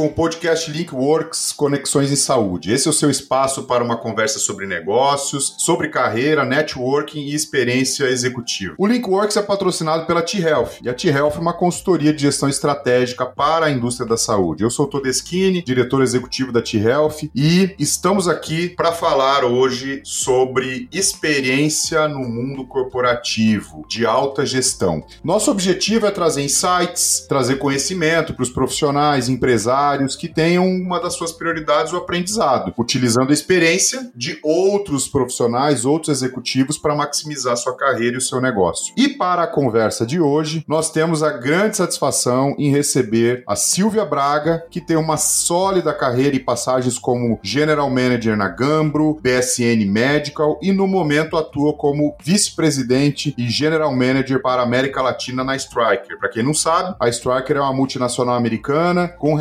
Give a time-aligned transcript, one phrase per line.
[0.00, 2.72] Com o podcast Linkworks Conexões em Saúde.
[2.72, 8.04] Esse é o seu espaço para uma conversa sobre negócios, sobre carreira, networking e experiência
[8.04, 8.74] executiva.
[8.78, 13.26] O Linkworks é patrocinado pela T-Health e a T-Health é uma consultoria de gestão estratégica
[13.26, 14.62] para a indústria da saúde.
[14.62, 20.88] Eu sou o Todeschini, diretor executivo da T-Health e estamos aqui para falar hoje sobre
[20.90, 25.04] experiência no mundo corporativo de alta gestão.
[25.22, 31.14] Nosso objetivo é trazer insights, trazer conhecimento para os profissionais, empresários que tenham uma das
[31.14, 37.76] suas prioridades o aprendizado, utilizando a experiência de outros profissionais, outros executivos para maximizar sua
[37.76, 38.94] carreira e o seu negócio.
[38.96, 44.04] E para a conversa de hoje, nós temos a grande satisfação em receber a Silvia
[44.04, 50.58] Braga, que tem uma sólida carreira e passagens como General Manager na Gambro, BSN Medical
[50.62, 56.18] e no momento atua como vice-presidente e General Manager para a América Latina na Striker.
[56.18, 59.34] Para quem não sabe, a Striker é uma multinacional americana com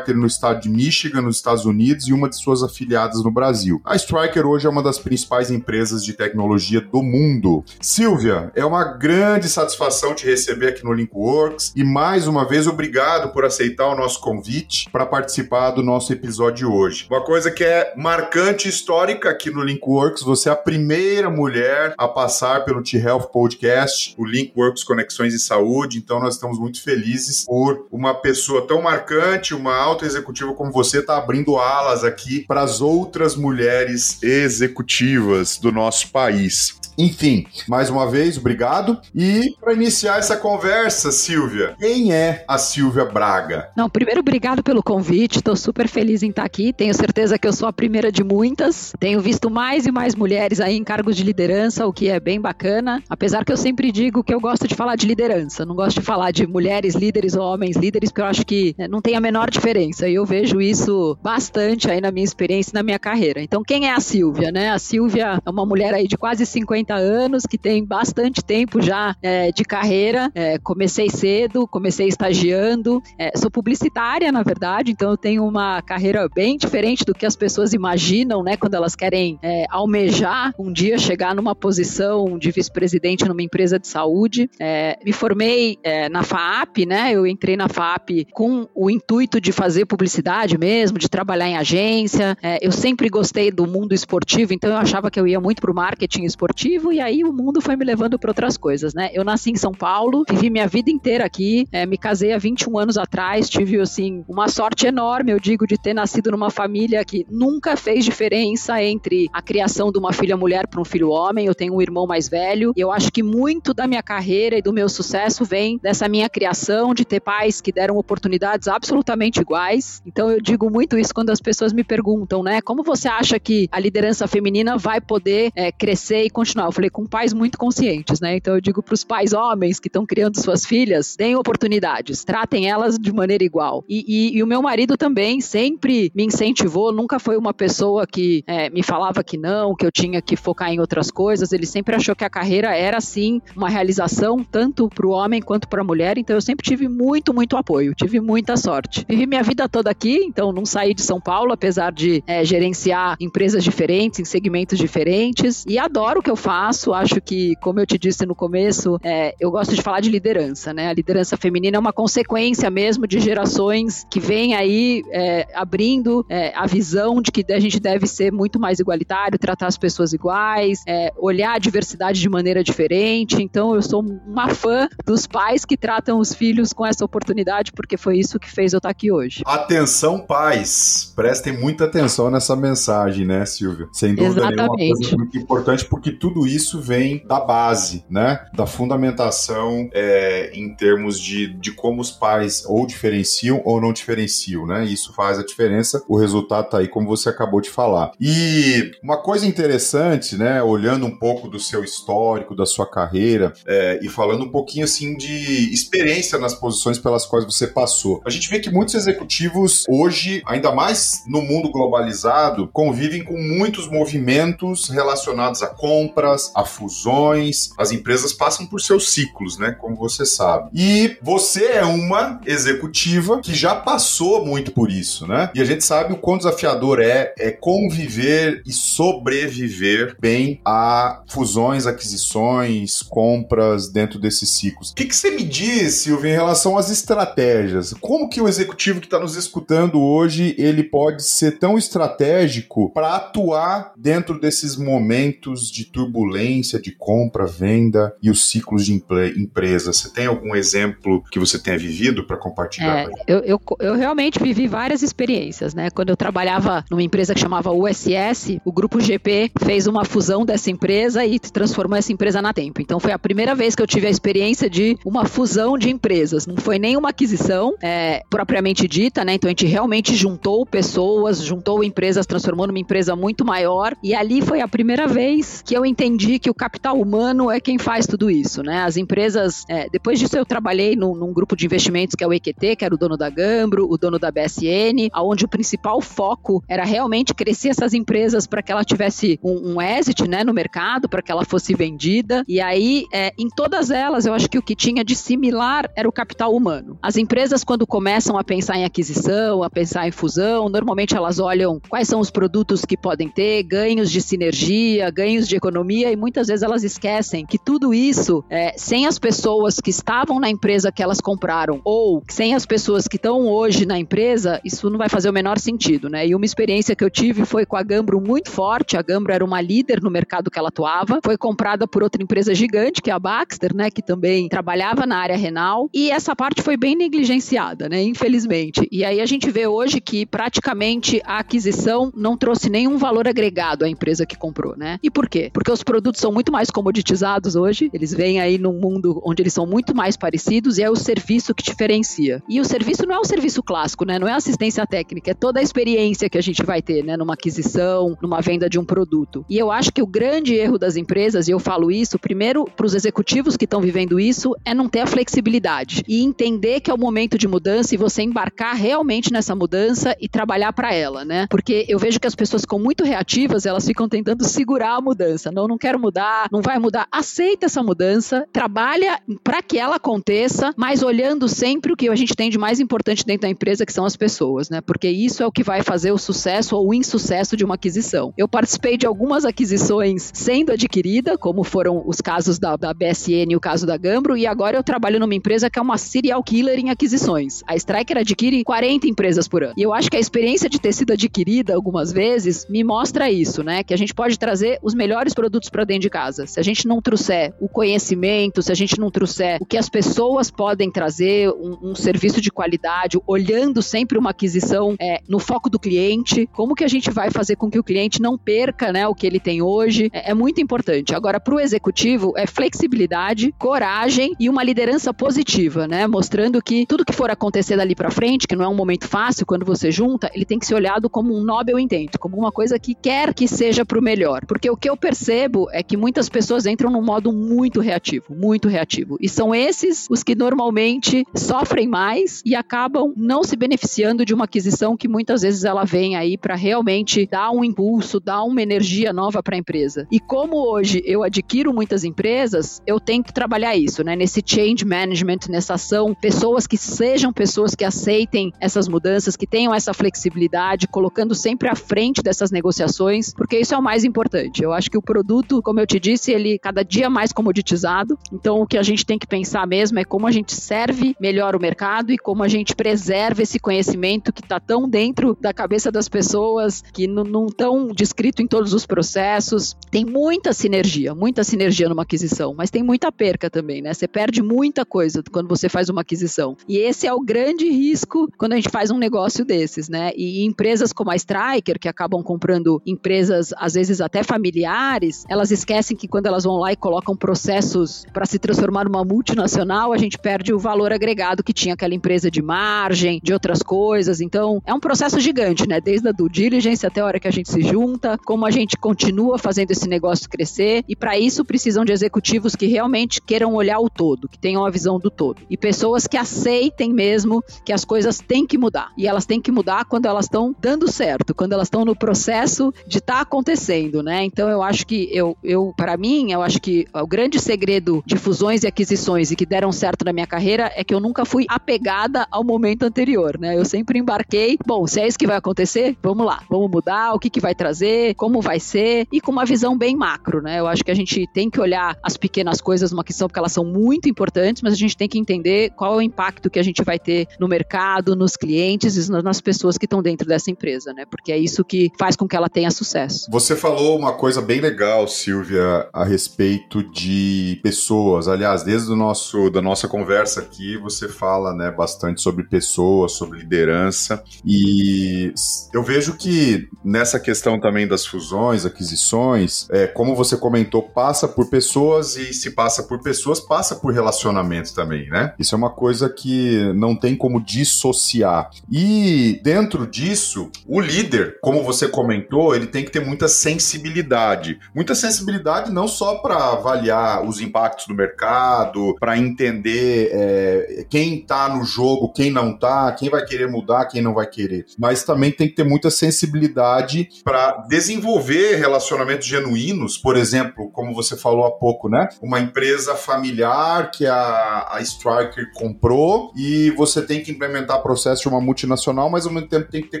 [0.14, 3.80] no estado de Michigan, nos Estados Unidos, e uma de suas afiliadas no Brasil.
[3.84, 7.64] A Striker hoje é uma das principais empresas de tecnologia do mundo.
[7.80, 13.32] Silvia, é uma grande satisfação te receber aqui no Linkworks e mais uma vez obrigado
[13.32, 17.06] por aceitar o nosso convite para participar do nosso episódio de hoje.
[17.10, 21.94] Uma coisa que é marcante e histórica aqui no Linkworks, você é a primeira mulher
[21.96, 27.44] a passar pelo T-Health Podcast, o Linkworks Conexões e Saúde, então nós estamos muito felizes
[27.44, 32.62] por uma pessoa tão marcante, uma alta executiva como você, tá abrindo alas aqui para
[32.62, 36.78] as outras mulheres executivas do nosso país.
[36.98, 38.98] Enfim, mais uma vez, obrigado.
[39.14, 43.68] E para iniciar essa conversa, Silvia, quem é a Silvia Braga?
[43.76, 45.36] Não, primeiro, obrigado pelo convite.
[45.36, 46.72] Estou super feliz em estar aqui.
[46.72, 48.92] Tenho certeza que eu sou a primeira de muitas.
[48.98, 52.40] Tenho visto mais e mais mulheres aí em cargos de liderança, o que é bem
[52.40, 53.00] bacana.
[53.08, 56.06] Apesar que eu sempre digo que eu gosto de falar de liderança, não gosto de
[56.06, 59.20] falar de mulheres líderes ou homens líderes, porque eu acho que né, não tem a
[59.20, 60.08] menor diferença.
[60.08, 63.42] E eu vejo isso bastante aí na minha experiência na minha carreira.
[63.42, 64.70] Então, quem é a Silvia, né?
[64.70, 69.14] A Silvia é uma mulher aí de quase 50 anos, que tem bastante tempo já
[69.22, 70.30] é, de carreira.
[70.34, 73.02] É, comecei cedo, comecei estagiando.
[73.18, 77.36] É, sou publicitária, na verdade, então eu tenho uma carreira bem diferente do que as
[77.36, 78.56] pessoas imaginam, né?
[78.56, 83.88] Quando elas querem é, almejar um dia chegar numa posição de vice-presidente numa empresa de
[83.88, 84.48] saúde.
[84.60, 87.12] É, me formei é, na FAP, né?
[87.12, 92.36] Eu entrei na FAP com o intuito de fazer publicidade mesmo, de trabalhar em agência.
[92.60, 95.74] eu sempre gostei do mundo esportivo, então eu achava que eu ia muito para o
[95.74, 99.10] marketing esportivo e aí o mundo foi me levando para outras coisas, né?
[99.12, 102.78] Eu nasci em São Paulo, vivi minha vida inteira aqui, é, me casei há 21
[102.78, 107.26] anos atrás, tive, assim, uma sorte enorme, eu digo, de ter nascido numa família que
[107.30, 111.46] nunca fez diferença entre a criação de uma filha mulher para um filho homem.
[111.46, 114.62] Eu tenho um irmão mais velho e eu acho que muito da minha carreira e
[114.62, 120.02] do meu sucesso vem dessa minha criação, de ter pais que deram oportunidades absolutamente iguais.
[120.06, 122.60] Então eu digo muito isso quando as pessoas me perguntam, né?
[122.60, 126.66] Como você acha que a liderança feminina vai poder é, crescer e continuar?
[126.66, 128.36] Eu falei, com pais muito conscientes, né?
[128.36, 132.68] Então eu digo para os pais homens que estão criando suas filhas, deem oportunidades, tratem
[132.68, 133.84] elas de maneira igual.
[133.88, 138.42] E, e, e, o meu marido também sempre me incentivou, nunca foi uma pessoa que
[138.46, 141.52] é, me falava que não, que eu tinha que focar em outras coisas.
[141.52, 145.68] Ele sempre achou que a carreira era sim uma realização tanto para o homem quanto
[145.68, 146.18] para a mulher.
[146.18, 149.04] Então eu sempre tive muito, muito apoio, tive muita sorte.
[149.08, 153.16] Vivi minha vida toda aqui, então não saí de São Paulo, apesar de é, gerenciar
[153.20, 155.64] empresas diferentes, em segmentos diferentes.
[155.68, 156.92] E adoro o que eu faço.
[156.92, 160.72] Acho que, como eu te disse no começo, é, eu gosto de falar de liderança,
[160.72, 160.88] né?
[160.88, 166.52] A liderança feminina é uma consequência mesmo de gerações que vêm aí é, abrindo é,
[166.56, 170.82] a visão de que a gente deve ser muito mais igualitário, tratar as pessoas iguais,
[170.86, 173.42] é, olhar a diversidade de maneira diferente.
[173.42, 177.96] Então, eu sou uma fã dos pais que tratam os filhos com essa oportunidade, porque
[177.96, 179.17] foi isso que fez eu estar aqui hoje.
[179.44, 181.12] Atenção, pais!
[181.14, 183.88] Prestem muita atenção nessa mensagem, né, Silvia?
[183.92, 184.76] Sem dúvida Exatamente.
[184.76, 188.46] nenhuma, uma coisa muito importante, porque tudo isso vem da base, né?
[188.54, 194.66] Da fundamentação é, em termos de, de como os pais ou diferenciam ou não diferenciam,
[194.66, 194.84] né?
[194.84, 196.02] Isso faz a diferença.
[196.08, 198.12] O resultado tá aí, como você acabou de falar.
[198.20, 200.62] E uma coisa interessante, né?
[200.62, 205.16] Olhando um pouco do seu histórico, da sua carreira é, e falando um pouquinho assim
[205.16, 208.20] de experiência nas posições pelas quais você passou.
[208.24, 213.88] A gente vê que muitos executivos hoje, ainda mais no mundo globalizado, convivem com muitos
[213.88, 217.70] movimentos relacionados a compras, a fusões.
[217.78, 219.72] As empresas passam por seus ciclos, né?
[219.72, 220.70] Como você sabe.
[220.74, 225.50] E você é uma executiva que já passou muito por isso, né?
[225.54, 231.86] E a gente sabe o quão desafiador é, é conviver e sobreviver bem a fusões,
[231.86, 234.90] aquisições, compras dentro desses ciclos.
[234.90, 237.94] O que, que você me diz, Silvio, em relação às estratégias?
[238.00, 243.16] Como que o executivo que está nos escutando hoje ele pode ser tão estratégico para
[243.16, 249.92] atuar dentro desses momentos de turbulência, de compra, venda e os ciclos de empresa?
[249.92, 253.08] Você tem algum exemplo que você tenha vivido para compartilhar?
[253.08, 255.90] É, eu, eu, eu realmente vivi várias experiências, né?
[255.90, 260.70] Quando eu trabalhava numa empresa que chamava USS, o grupo GP fez uma fusão dessa
[260.70, 262.80] empresa e transformou essa empresa na Tempo.
[262.80, 266.46] Então foi a primeira vez que eu tive a experiência de uma fusão de empresas.
[266.46, 269.34] Não foi nem uma aquisição é, propriamente dita, né?
[269.34, 273.96] Então a gente realmente juntou pessoas, juntou empresas, transformou numa empresa muito maior.
[274.02, 277.78] E ali foi a primeira vez que eu entendi que o capital humano é quem
[277.78, 278.82] faz tudo isso, né?
[278.82, 282.32] As empresas, é, depois disso eu trabalhei num, num, grupo de investimentos que é o
[282.32, 286.62] EQT, que era o dono da Gambro, o dono da BSN, aonde o principal foco
[286.68, 291.08] era realmente crescer essas empresas para que ela tivesse um, um exit, né, no mercado,
[291.08, 292.44] para que ela fosse vendida.
[292.46, 296.08] E aí, é, em todas elas, eu acho que o que tinha de similar era
[296.08, 296.98] o capital humano.
[297.00, 301.80] As empresas, quando começam a pensar em aquisição, a pensar em fusão, normalmente elas olham
[301.88, 306.48] quais são os produtos que podem ter, ganhos de sinergia, ganhos de economia, e muitas
[306.48, 311.02] vezes elas esquecem que tudo isso, é, sem as pessoas que estavam na empresa que
[311.02, 315.30] elas compraram, ou sem as pessoas que estão hoje na empresa, isso não vai fazer
[315.30, 316.26] o menor sentido, né?
[316.26, 318.96] E uma experiência que eu tive foi com a Gambro muito forte.
[318.96, 322.54] A Gambro era uma líder no mercado que ela atuava, foi comprada por outra empresa
[322.54, 323.90] gigante, que é a Baxter, né?
[323.90, 328.02] Que também trabalhava na área renal, e essa parte foi bem negligenciada, né?
[328.02, 328.57] Infelizmente.
[328.90, 333.84] E aí a gente vê hoje que praticamente a aquisição não trouxe nenhum valor agregado
[333.84, 334.98] à empresa que comprou, né?
[335.02, 335.50] E por quê?
[335.52, 339.52] Porque os produtos são muito mais comoditizados hoje, eles vêm aí num mundo onde eles
[339.52, 342.42] são muito mais parecidos e é o serviço que diferencia.
[342.48, 344.18] E o serviço não é o serviço clássico, né?
[344.18, 347.16] Não é assistência técnica, é toda a experiência que a gente vai ter, né?
[347.16, 349.44] Numa aquisição, numa venda de um produto.
[349.48, 352.86] E eu acho que o grande erro das empresas, e eu falo isso, primeiro para
[352.86, 356.94] os executivos que estão vivendo isso, é não ter a flexibilidade e entender que é
[356.94, 361.46] o momento de mudança e você embarcar realmente nessa mudança e trabalhar para ela, né?
[361.48, 365.50] Porque eu vejo que as pessoas ficam muito reativas, elas ficam tentando segurar a mudança.
[365.50, 367.06] Não, não quero mudar, não vai mudar.
[367.10, 372.34] Aceita essa mudança, trabalha para que ela aconteça, mas olhando sempre o que a gente
[372.34, 374.80] tem de mais importante dentro da empresa, que são as pessoas, né?
[374.80, 378.32] Porque isso é o que vai fazer o sucesso ou o insucesso de uma aquisição.
[378.36, 383.56] Eu participei de algumas aquisições sendo adquirida, como foram os casos da, da BSN e
[383.56, 386.78] o caso da Gambro, e agora eu trabalho numa empresa que é uma serial killer
[386.78, 387.62] em aquisições.
[387.66, 389.74] A Striker adquire 40 empresas por ano.
[389.76, 393.64] E eu acho que a experiência de ter sido adquirida algumas vezes me mostra isso,
[393.64, 393.82] né?
[393.82, 396.46] Que a gente pode trazer os melhores produtos para dentro de casa.
[396.46, 399.88] Se a gente não trouxer o conhecimento, se a gente não trouxer o que as
[399.88, 405.68] pessoas podem trazer, um, um serviço de qualidade, olhando sempre uma aquisição é, no foco
[405.68, 409.08] do cliente, como que a gente vai fazer com que o cliente não perca né,
[409.08, 411.14] o que ele tem hoje, é, é muito importante.
[411.14, 416.06] Agora, para o executivo, é flexibilidade, coragem e uma liderança positiva, né?
[416.06, 419.46] Mostrando que tudo que for acontecer dali para frente, que não é um momento fácil
[419.46, 422.78] quando você junta, ele tem que ser olhado como um Nobel intento, como uma coisa
[422.78, 424.44] que quer que seja para o melhor.
[424.46, 428.68] Porque o que eu percebo é que muitas pessoas entram num modo muito reativo, muito
[428.68, 429.16] reativo.
[429.20, 434.44] E são esses os que normalmente sofrem mais e acabam não se beneficiando de uma
[434.44, 439.12] aquisição que muitas vezes ela vem aí para realmente dar um impulso, dar uma energia
[439.12, 440.06] nova para a empresa.
[440.10, 444.14] E como hoje eu adquiro muitas empresas, eu tenho que trabalhar isso, né?
[444.14, 448.17] Nesse change management, nessa ação, pessoas que sejam pessoas que aceitem
[448.60, 453.78] essas mudanças, que tenham essa flexibilidade, colocando sempre à frente dessas negociações, porque isso é
[453.78, 454.62] o mais importante.
[454.62, 458.18] Eu acho que o produto, como eu te disse, ele cada dia mais comoditizado.
[458.32, 461.54] Então o que a gente tem que pensar mesmo é como a gente serve melhor
[461.54, 465.90] o mercado e como a gente preserva esse conhecimento que está tão dentro da cabeça
[465.90, 469.76] das pessoas, que não estão descrito em todos os processos.
[469.90, 473.92] Tem muita sinergia, muita sinergia numa aquisição, mas tem muita perca também, né?
[473.92, 476.56] Você perde muita coisa quando você faz uma aquisição.
[476.68, 480.12] E esse é o grande risco quando a gente faz um negócio desses, né?
[480.16, 485.96] E empresas como a Striker, que acabam comprando empresas às vezes até familiares, elas esquecem
[485.96, 490.18] que quando elas vão lá e colocam processos para se transformar numa multinacional, a gente
[490.18, 494.20] perde o valor agregado que tinha aquela empresa de margem, de outras coisas.
[494.20, 495.80] Então, é um processo gigante, né?
[495.80, 498.76] Desde a due diligence até a hora que a gente se junta, como a gente
[498.76, 500.84] continua fazendo esse negócio crescer.
[500.88, 504.70] E para isso precisam de executivos que realmente queiram olhar o todo, que tenham a
[504.70, 505.42] visão do todo.
[505.50, 508.92] E pessoas que aceitem mesmo que as coisas têm que mudar.
[508.96, 512.72] E elas têm que mudar quando elas estão dando certo, quando elas estão no processo
[512.86, 514.24] de estar tá acontecendo, né?
[514.24, 518.16] Então eu acho que eu, eu para mim, eu acho que o grande segredo de
[518.16, 521.46] fusões e aquisições e que deram certo na minha carreira é que eu nunca fui
[521.48, 523.56] apegada ao momento anterior, né?
[523.56, 527.18] Eu sempre embarquei, bom, se é isso que vai acontecer, vamos lá, vamos mudar, o
[527.18, 530.60] que que vai trazer, como vai ser e com uma visão bem macro, né?
[530.60, 533.52] Eu acho que a gente tem que olhar as pequenas coisas numa questão porque elas
[533.52, 536.62] são muito importantes, mas a gente tem que entender qual é o impacto que a
[536.62, 537.77] gente vai ter ter no mercado,
[538.16, 541.04] nos clientes e nas pessoas que estão dentro dessa empresa, né?
[541.10, 543.30] Porque é isso que faz com que ela tenha sucesso.
[543.30, 548.28] Você falou uma coisa bem legal, Silvia, a respeito de pessoas.
[548.28, 553.38] Aliás, desde o nosso da nossa conversa aqui, você fala, né, bastante sobre pessoas, sobre
[553.38, 555.32] liderança e
[555.72, 561.48] eu vejo que nessa questão também das fusões, aquisições, é, como você comentou, passa por
[561.48, 565.34] pessoas e se passa por pessoas, passa por relacionamento também, né?
[565.38, 568.50] Isso é uma coisa que não tem como dissociar.
[568.70, 574.58] E dentro disso, o líder, como você comentou, ele tem que ter muita sensibilidade.
[574.74, 581.48] Muita sensibilidade não só para avaliar os impactos do mercado, para entender é, quem está
[581.48, 585.30] no jogo, quem não está, quem vai querer mudar, quem não vai querer, mas também
[585.30, 591.50] tem que ter muita sensibilidade para desenvolver relacionamentos genuínos, por exemplo, como você falou há
[591.50, 592.08] pouco, né?
[592.22, 598.28] Uma empresa familiar que a, a Striker comprou e você tem que implementar processo de
[598.28, 600.00] uma multinacional, mas ao mesmo tempo tem que ter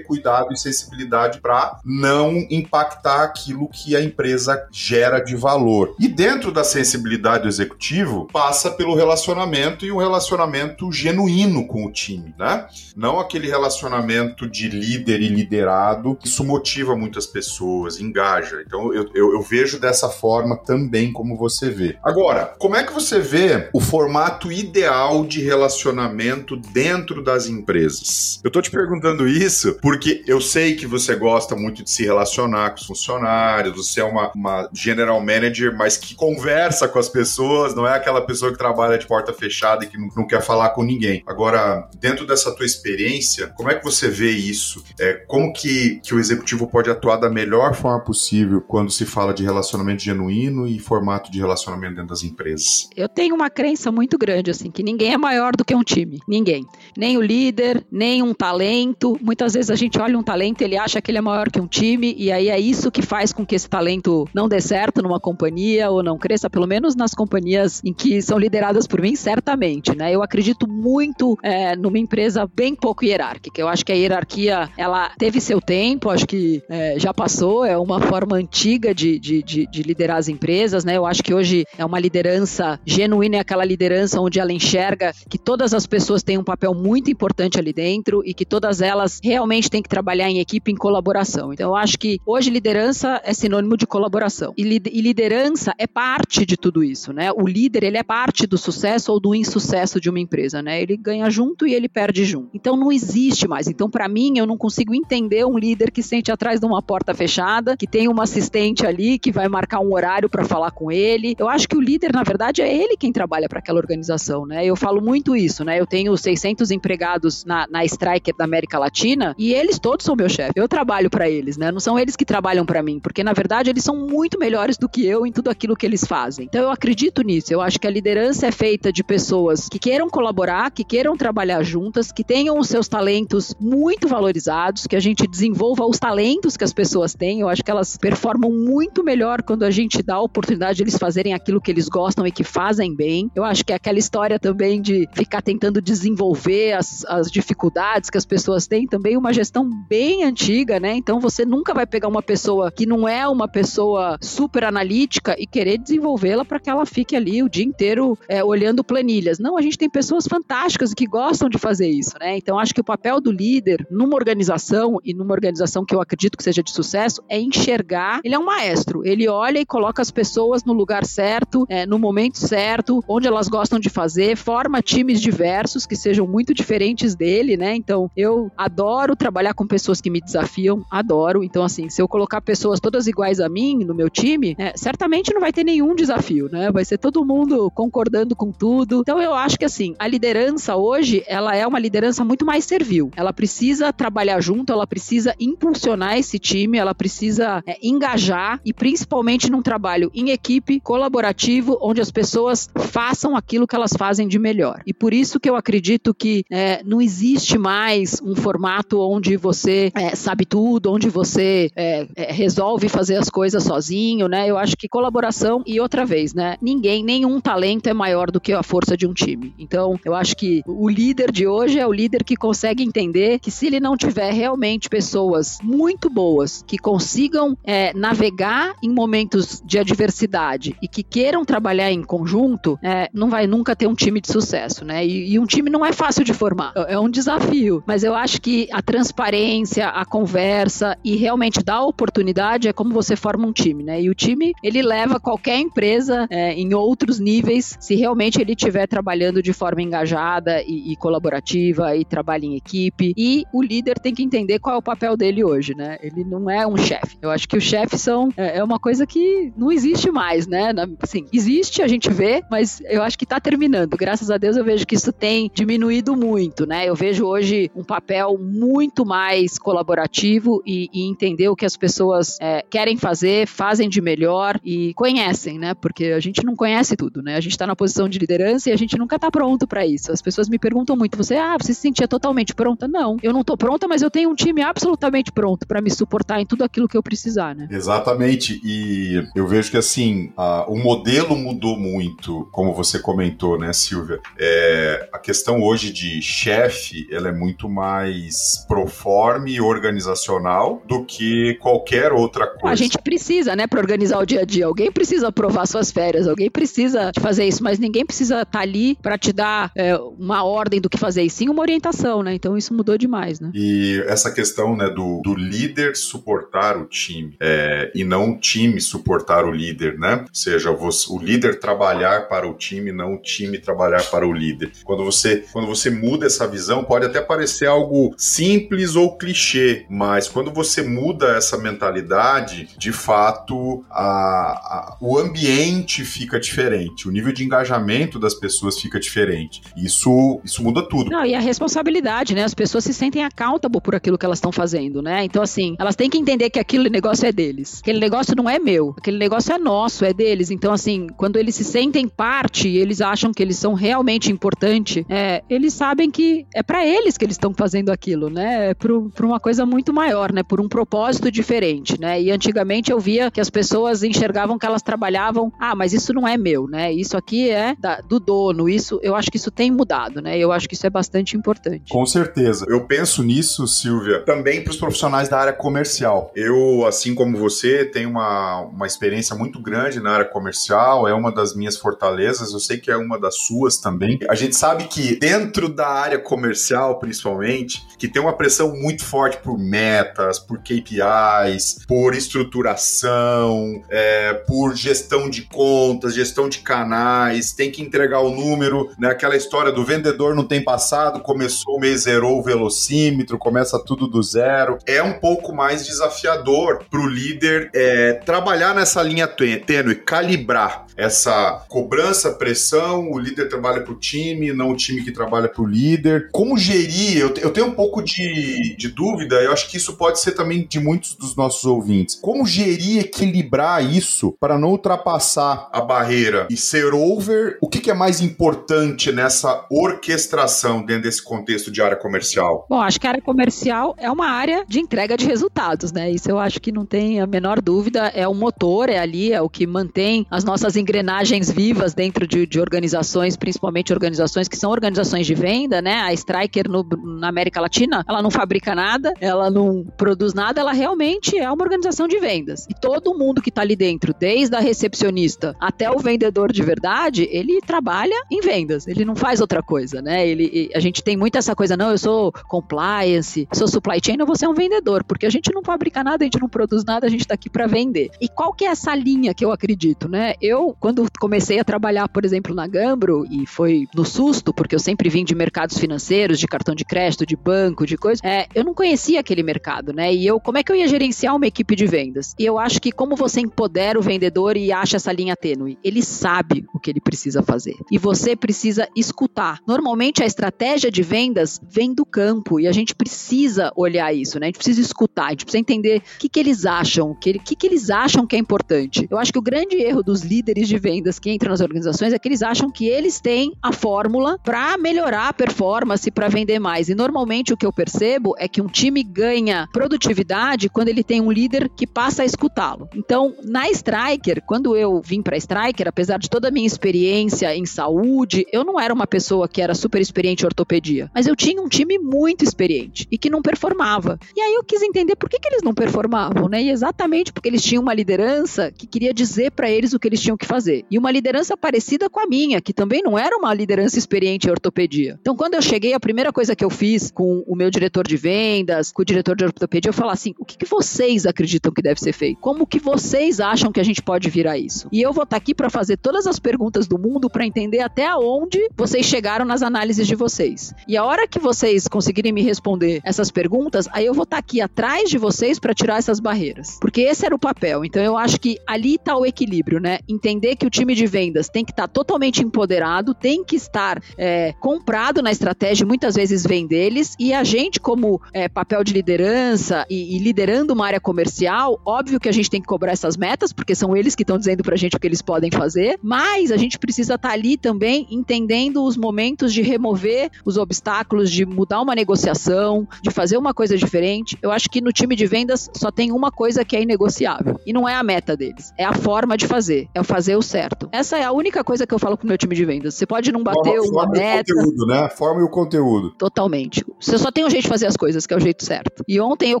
[0.00, 5.94] cuidado e sensibilidade para não impactar aquilo que a empresa gera de valor.
[5.98, 11.92] E dentro da sensibilidade do executivo, passa pelo relacionamento e um relacionamento genuíno com o
[11.92, 12.66] time, né?
[12.96, 16.18] Não aquele relacionamento de líder e liderado.
[16.24, 18.62] Isso motiva muitas pessoas, engaja.
[18.66, 21.96] Então eu, eu, eu vejo dessa forma também como você vê.
[22.02, 28.40] Agora, como é que você vê o formato ideal de relacionamento dentro das empresas?
[28.44, 32.70] Eu tô te perguntando isso porque eu sei que você gosta muito de se relacionar
[32.70, 37.74] com os funcionários, você é uma, uma general manager, mas que conversa com as pessoas,
[37.74, 40.70] não é aquela pessoa que trabalha de porta fechada e que não, não quer falar
[40.70, 41.22] com ninguém.
[41.26, 44.84] Agora, dentro dessa tua experiência, como é que você vê isso?
[44.98, 49.32] É, como que, que o executivo pode atuar da melhor forma possível quando se fala
[49.32, 52.88] de relacionamento genuíno e formato de relacionamento dentro das empresas?
[52.96, 56.20] Eu tenho uma crença muito grande, assim, que ninguém é maior do que um time.
[56.26, 56.66] Ninguém.
[56.98, 59.16] Nem o líder, nem um talento.
[59.22, 61.66] Muitas vezes a gente olha um talento, ele acha que ele é maior que um
[61.68, 65.20] time, e aí é isso que faz com que esse talento não dê certo numa
[65.20, 69.96] companhia ou não cresça, pelo menos nas companhias em que são lideradas por mim, certamente,
[69.96, 70.12] né?
[70.12, 73.60] Eu acredito muito é, numa empresa bem pouco hierárquica.
[73.60, 77.78] Eu acho que a hierarquia, ela teve seu tempo, acho que é, já passou, é
[77.78, 80.96] uma forma antiga de, de, de, de, liderar as empresas, né?
[80.96, 85.38] Eu acho que hoje é uma liderança genuína, é aquela liderança onde ela enxerga que
[85.38, 89.70] todas as pessoas têm um papel muito importante ali dentro e que todas elas realmente
[89.70, 91.52] têm que trabalhar em equipe, em colaboração.
[91.52, 94.52] Então, eu acho que hoje liderança é sinônimo de colaboração.
[94.56, 97.30] E, li e liderança é parte de tudo isso, né?
[97.32, 100.80] O líder, ele é parte do sucesso ou do insucesso de uma empresa, né?
[100.80, 102.50] Ele ganha junto e ele perde junto.
[102.54, 103.68] Então, não existe mais.
[103.68, 107.14] Então, para mim, eu não consigo entender um líder que sente atrás de uma porta
[107.14, 111.34] fechada, que tem uma assistente ali que vai marcar um horário para falar com ele.
[111.38, 114.64] Eu acho que o líder, na verdade, é ele quem trabalha para aquela organização, né?
[114.64, 115.80] Eu falo muito isso, né?
[115.80, 120.28] Eu tenho 600 empregados na, na Striker da América Latina e eles todos são meu
[120.28, 120.52] chefe.
[120.56, 121.70] Eu trabalho para eles, né?
[121.70, 124.88] Não são eles que trabalham para mim, porque na verdade eles são muito melhores do
[124.88, 126.46] que eu em tudo aquilo que eles fazem.
[126.46, 127.52] Então eu acredito nisso.
[127.52, 131.62] Eu acho que a liderança é feita de pessoas que queiram colaborar, que queiram trabalhar
[131.62, 136.64] juntas, que tenham os seus talentos muito valorizados, que a gente desenvolva os talentos que
[136.64, 137.40] as pessoas têm.
[137.40, 140.98] Eu acho que elas performam muito melhor quando a gente dá a oportunidade de eles
[140.98, 143.30] fazerem aquilo que eles gostam e que fazem bem.
[143.34, 148.18] Eu acho que é aquela história também de ficar tentando desenvolver as, as dificuldades que
[148.18, 150.94] as pessoas têm, também uma gestão bem antiga, né?
[150.94, 155.46] Então você nunca vai pegar uma pessoa que não é uma pessoa super analítica e
[155.46, 159.38] querer desenvolvê-la para que ela fique ali o dia inteiro é, olhando planilhas.
[159.38, 162.36] Não, a gente tem pessoas fantásticas que gostam de fazer isso, né?
[162.36, 166.36] Então acho que o papel do líder numa organização e numa organização que eu acredito
[166.36, 168.20] que seja de sucesso é enxergar.
[168.24, 169.02] Ele é um maestro.
[169.04, 173.48] Ele olha e coloca as pessoas no lugar certo, é, no momento certo, onde elas
[173.48, 177.74] gostam de fazer, forma times diversos que sejam muito diferentes dele, né?
[177.74, 181.42] Então eu adoro trabalhar com pessoas que me desafiam, adoro.
[181.42, 185.32] Então assim, se eu colocar pessoas todas iguais a mim no meu time, é, certamente
[185.32, 186.70] não vai ter nenhum desafio, né?
[186.70, 189.00] Vai ser todo mundo concordando com tudo.
[189.00, 193.10] Então eu acho que assim, a liderança hoje, ela é uma liderança muito mais servil.
[193.16, 199.50] Ela precisa trabalhar junto, ela precisa impulsionar esse time, ela precisa é, engajar e principalmente
[199.50, 204.82] num trabalho em equipe, colaborativo, onde as pessoas façam aquilo que elas fazem de melhor.
[204.86, 209.90] E por isso que eu acredito que é, não existe mais um formato onde você
[209.94, 214.48] é, sabe tudo, onde você é, é, resolve fazer as coisas sozinho, né?
[214.48, 216.56] Eu acho que colaboração e outra vez, né?
[216.60, 219.54] Ninguém, nenhum talento é maior do que a força de um time.
[219.58, 223.50] Então, eu acho que o líder de hoje é o líder que consegue entender que
[223.50, 229.78] se ele não tiver realmente pessoas muito boas que consigam é, navegar em momentos de
[229.78, 234.30] adversidade e que queiram trabalhar em conjunto, é, não vai nunca ter um time de
[234.30, 235.06] sucesso, né?
[235.06, 237.82] E, e um time não é fácil de formar, é, é um desafio.
[237.86, 243.16] Mas eu acho que a transparência, a conversa e realmente dar oportunidade é como você
[243.16, 244.00] forma um time, né?
[244.00, 248.86] E o time ele leva qualquer empresa é, em outros níveis se realmente ele estiver
[248.86, 253.14] trabalhando de forma engajada e, e colaborativa e trabalha em equipe.
[253.16, 255.96] E o líder tem que entender qual é o papel dele hoje, né?
[256.02, 257.16] Ele não é um chefe.
[257.22, 260.72] Eu acho que os chefes são é, é uma coisa que não existe mais, né?
[261.00, 263.96] Assim, existe, a gente vê, mas eu acho que está terminando.
[263.96, 266.88] Graças a Deus eu vejo que isso tem diminuído muito, né?
[266.88, 272.36] Eu vejo hoje um papel muito mais colaborativo e, e entender o que as pessoas
[272.40, 275.74] é, querem fazer, fazem de melhor e conhecem, né?
[275.74, 277.36] Porque a gente não conhece tudo, né?
[277.36, 280.12] A gente está na posição de liderança e a gente nunca está pronto para isso.
[280.12, 282.88] As pessoas me perguntam muito: você, ah, você se sentia totalmente pronta?
[282.88, 286.40] Não, eu não estou pronta, mas eu tenho um time absolutamente pronto para me suportar
[286.40, 287.68] em tudo aquilo que eu precisar, né?
[287.70, 288.60] Exatamente.
[288.64, 294.20] E eu vejo que assim, a, o modelo mudou muito, como você comentou, né, Silvia?
[294.38, 301.54] É, a questão hoje de chefe, ela é muito mais proforme e organizacional do que
[301.60, 302.72] qualquer outra coisa.
[302.72, 304.66] A gente precisa, né, para organizar o dia a dia.
[304.66, 308.96] Alguém precisa aprovar suas férias, alguém precisa fazer isso, mas ninguém precisa estar tá ali
[308.96, 312.34] para te dar é, uma ordem do que fazer, e sim uma orientação, né?
[312.34, 313.50] Então isso mudou demais, né?
[313.54, 318.80] E essa questão, né, do, do líder suportar o time é, e não o time
[318.80, 320.24] suportar o líder, né?
[320.28, 324.32] Ou seja, você, o líder trabalhar para o time, não o time trabalhar para o
[324.32, 324.72] líder.
[324.84, 330.28] Quando você, quando você muda essa visão, pode até parecer algo simples ou clichê, mas
[330.28, 337.32] quando você muda essa mentalidade, de fato, a, a, o ambiente fica diferente, o nível
[337.32, 339.60] de engajamento das pessoas fica diferente.
[339.76, 341.10] Isso, isso muda tudo.
[341.10, 342.44] Não, e a responsabilidade, né?
[342.44, 345.24] As pessoas se sentem accountable por aquilo que elas estão fazendo, né?
[345.24, 347.80] Então, assim, elas têm que entender que aquele negócio é deles.
[347.82, 348.94] Aquele negócio não é meu.
[348.96, 350.50] Aquele negócio é nosso, é deles.
[350.50, 355.42] Então, assim, quando eles se sentem parte eles acham que eles são realmente importantes, é,
[355.48, 358.70] eles sabem que é para eles que eles estão fazendo aquilo, né?
[358.70, 360.42] É por uma coisa muito maior, né?
[360.42, 362.20] Por um propósito diferente, né?
[362.20, 366.26] E antigamente eu via que as pessoas enxergavam que elas trabalhavam, ah, mas isso não
[366.26, 366.92] é meu, né?
[366.92, 368.68] Isso aqui é da, do dono.
[368.68, 370.38] Isso, eu acho que isso tem mudado, né?
[370.38, 371.92] Eu acho que isso é bastante importante.
[371.92, 372.66] Com certeza.
[372.68, 376.32] Eu penso nisso, Silvia, também para os profissionais da área comercial.
[376.34, 381.32] Eu, assim como você, tenho uma, uma experiência muito grande na área comercial, é uma
[381.32, 384.18] das minhas fortalezas, eu sei que é uma das suas também.
[384.28, 389.38] A gente sabe que dentro da área comercial, principalmente, que tem uma pressão muito forte
[389.38, 397.70] por metas, por KPIs, por estruturação, é, por gestão de contas, gestão de canais, tem
[397.70, 399.08] que entregar o número, né?
[399.08, 404.06] Aquela história do vendedor não tem passado, começou o mês, zerou o velocímetro, começa tudo
[404.06, 404.78] do zero.
[404.86, 411.64] É um pouco mais desafiador para o líder é, trabalhar nessa linha tênue, calibrar essa
[411.68, 415.66] cobrança, pressão, o líder trabalha para o time, não o time que trabalha para o
[415.66, 416.28] líder.
[416.32, 417.18] Como gerir?
[417.18, 420.66] Eu, eu tenho um pouco de, de dúvida, eu acho que isso pode ser também
[420.68, 422.16] de muitos dos nossos ouvintes.
[422.20, 427.58] Como gerir, equilibrar isso para não ultrapassar a barreira e ser over?
[427.60, 432.66] O que, que é mais importante nessa orquestração dentro desse contexto de área comercial?
[432.68, 436.10] Bom, acho que a área comercial é uma área de entrega de resultados, né?
[436.10, 438.08] Isso eu acho que não tem a menor dúvida.
[438.08, 442.46] É o motor, é ali, é o que mantém as nossas engrenagens vivas dentro de,
[442.46, 446.00] de organizações, principalmente organizações que são organizações de venda, né?
[446.00, 446.82] A Striker no,
[447.20, 451.62] na América Latina, ela não fabrica nada, ela não produz nada, ela realmente é uma
[451.62, 452.66] organização de vendas.
[452.70, 457.28] E todo mundo que está ali dentro, desde a recepcionista até o vendedor de verdade,
[457.30, 460.26] ele trabalha em vendas, ele não faz outra coisa, né?
[460.26, 464.36] Ele, a gente tem muito essa coisa, não, eu sou compliance, sou supply chain, vou
[464.36, 467.10] ser um vendedor, porque a gente não fabrica nada, a gente não produz nada, a
[467.10, 468.10] gente está aqui para vender.
[468.20, 470.34] E qual que é essa linha que eu acredito, né?
[470.40, 474.78] Eu quando comecei a trabalhar, por exemplo, na Gambro, e foi no susto, porque eu
[474.78, 478.64] sempre vim de mercados financeiros, de cartão de crédito, de banco, de coisa, é, eu
[478.64, 480.12] não conhecia aquele mercado, né?
[480.12, 482.34] E eu, como é que eu ia gerenciar uma equipe de vendas?
[482.38, 486.02] E eu acho que como você empodera o vendedor e acha essa linha tênue, ele
[486.02, 487.74] sabe o que ele precisa fazer.
[487.90, 489.60] E você precisa escutar.
[489.66, 494.46] Normalmente a estratégia de vendas vem do campo e a gente precisa olhar isso, né?
[494.46, 497.38] A gente precisa escutar, a gente precisa entender o que, que eles acham, o que,
[497.38, 499.06] que, que eles acham que é importante.
[499.10, 502.18] Eu acho que o grande erro dos líderes de vendas que entram nas organizações é
[502.18, 506.88] que eles acham que eles têm a fórmula para melhorar a performance, para vender mais.
[506.88, 511.20] E normalmente o que eu percebo é que um time ganha produtividade quando ele tem
[511.20, 512.88] um líder que passa a escutá-lo.
[512.94, 517.66] Então, na Striker, quando eu vim para Striker, apesar de toda a minha experiência em
[517.66, 521.60] saúde, eu não era uma pessoa que era super experiente em ortopedia, mas eu tinha
[521.60, 524.18] um time muito experiente e que não performava.
[524.36, 526.62] E aí eu quis entender por que, que eles não performavam, né?
[526.62, 530.20] E exatamente porque eles tinham uma liderança que queria dizer para eles o que eles
[530.20, 530.84] tinham que fazer.
[530.90, 534.50] E uma liderança parecida com a minha, que também não era uma liderança experiente em
[534.50, 535.18] ortopedia.
[535.20, 538.16] Então, quando eu cheguei, a primeira coisa que eu fiz com o meu diretor de
[538.16, 541.82] vendas, com o diretor de ortopedia, eu falar assim: o que, que vocês acreditam que
[541.82, 542.40] deve ser feito?
[542.40, 544.88] Como que vocês acham que a gente pode virar isso?
[544.90, 547.80] E eu vou estar tá aqui para fazer todas as perguntas do mundo para entender
[547.80, 550.74] até onde vocês chegaram nas análises de vocês.
[550.86, 554.40] E a hora que vocês conseguirem me responder essas perguntas, aí eu vou estar tá
[554.40, 556.78] aqui atrás de vocês para tirar essas barreiras.
[556.80, 557.84] Porque esse era o papel.
[557.84, 559.98] Então eu acho que ali está o equilíbrio, né?
[560.08, 564.02] Entender que o time de vendas tem que estar tá totalmente empoderado, tem que estar
[564.16, 568.92] é, comprado na estratégia, muitas vezes vem deles, e a gente, como é, papel de
[568.92, 573.16] liderança e, e, liderando uma área comercial, óbvio que a gente tem que cobrar essas
[573.16, 576.50] metas, porque são eles que estão dizendo pra gente o que eles podem fazer, mas
[576.50, 581.44] a gente precisa estar tá ali também entendendo os momentos de remover os obstáculos, de
[581.44, 584.36] mudar uma negociação, de fazer uma coisa diferente.
[584.42, 587.72] Eu acho que no time de vendas só tem uma coisa que é inegociável, e
[587.72, 590.88] não é a meta deles, é a forma de fazer, é o fazer o certo.
[590.92, 592.94] Essa é a única coisa que eu falo pro meu time de vendas.
[592.94, 594.44] Você pode não bater forma, uma forma meta.
[594.48, 595.08] E o conteúdo, né?
[595.08, 596.10] Forma e o conteúdo.
[596.18, 596.84] Totalmente.
[597.00, 599.04] Você só tem um jeito de fazer as coisas, que é o jeito certo.
[599.06, 599.60] E ontem eu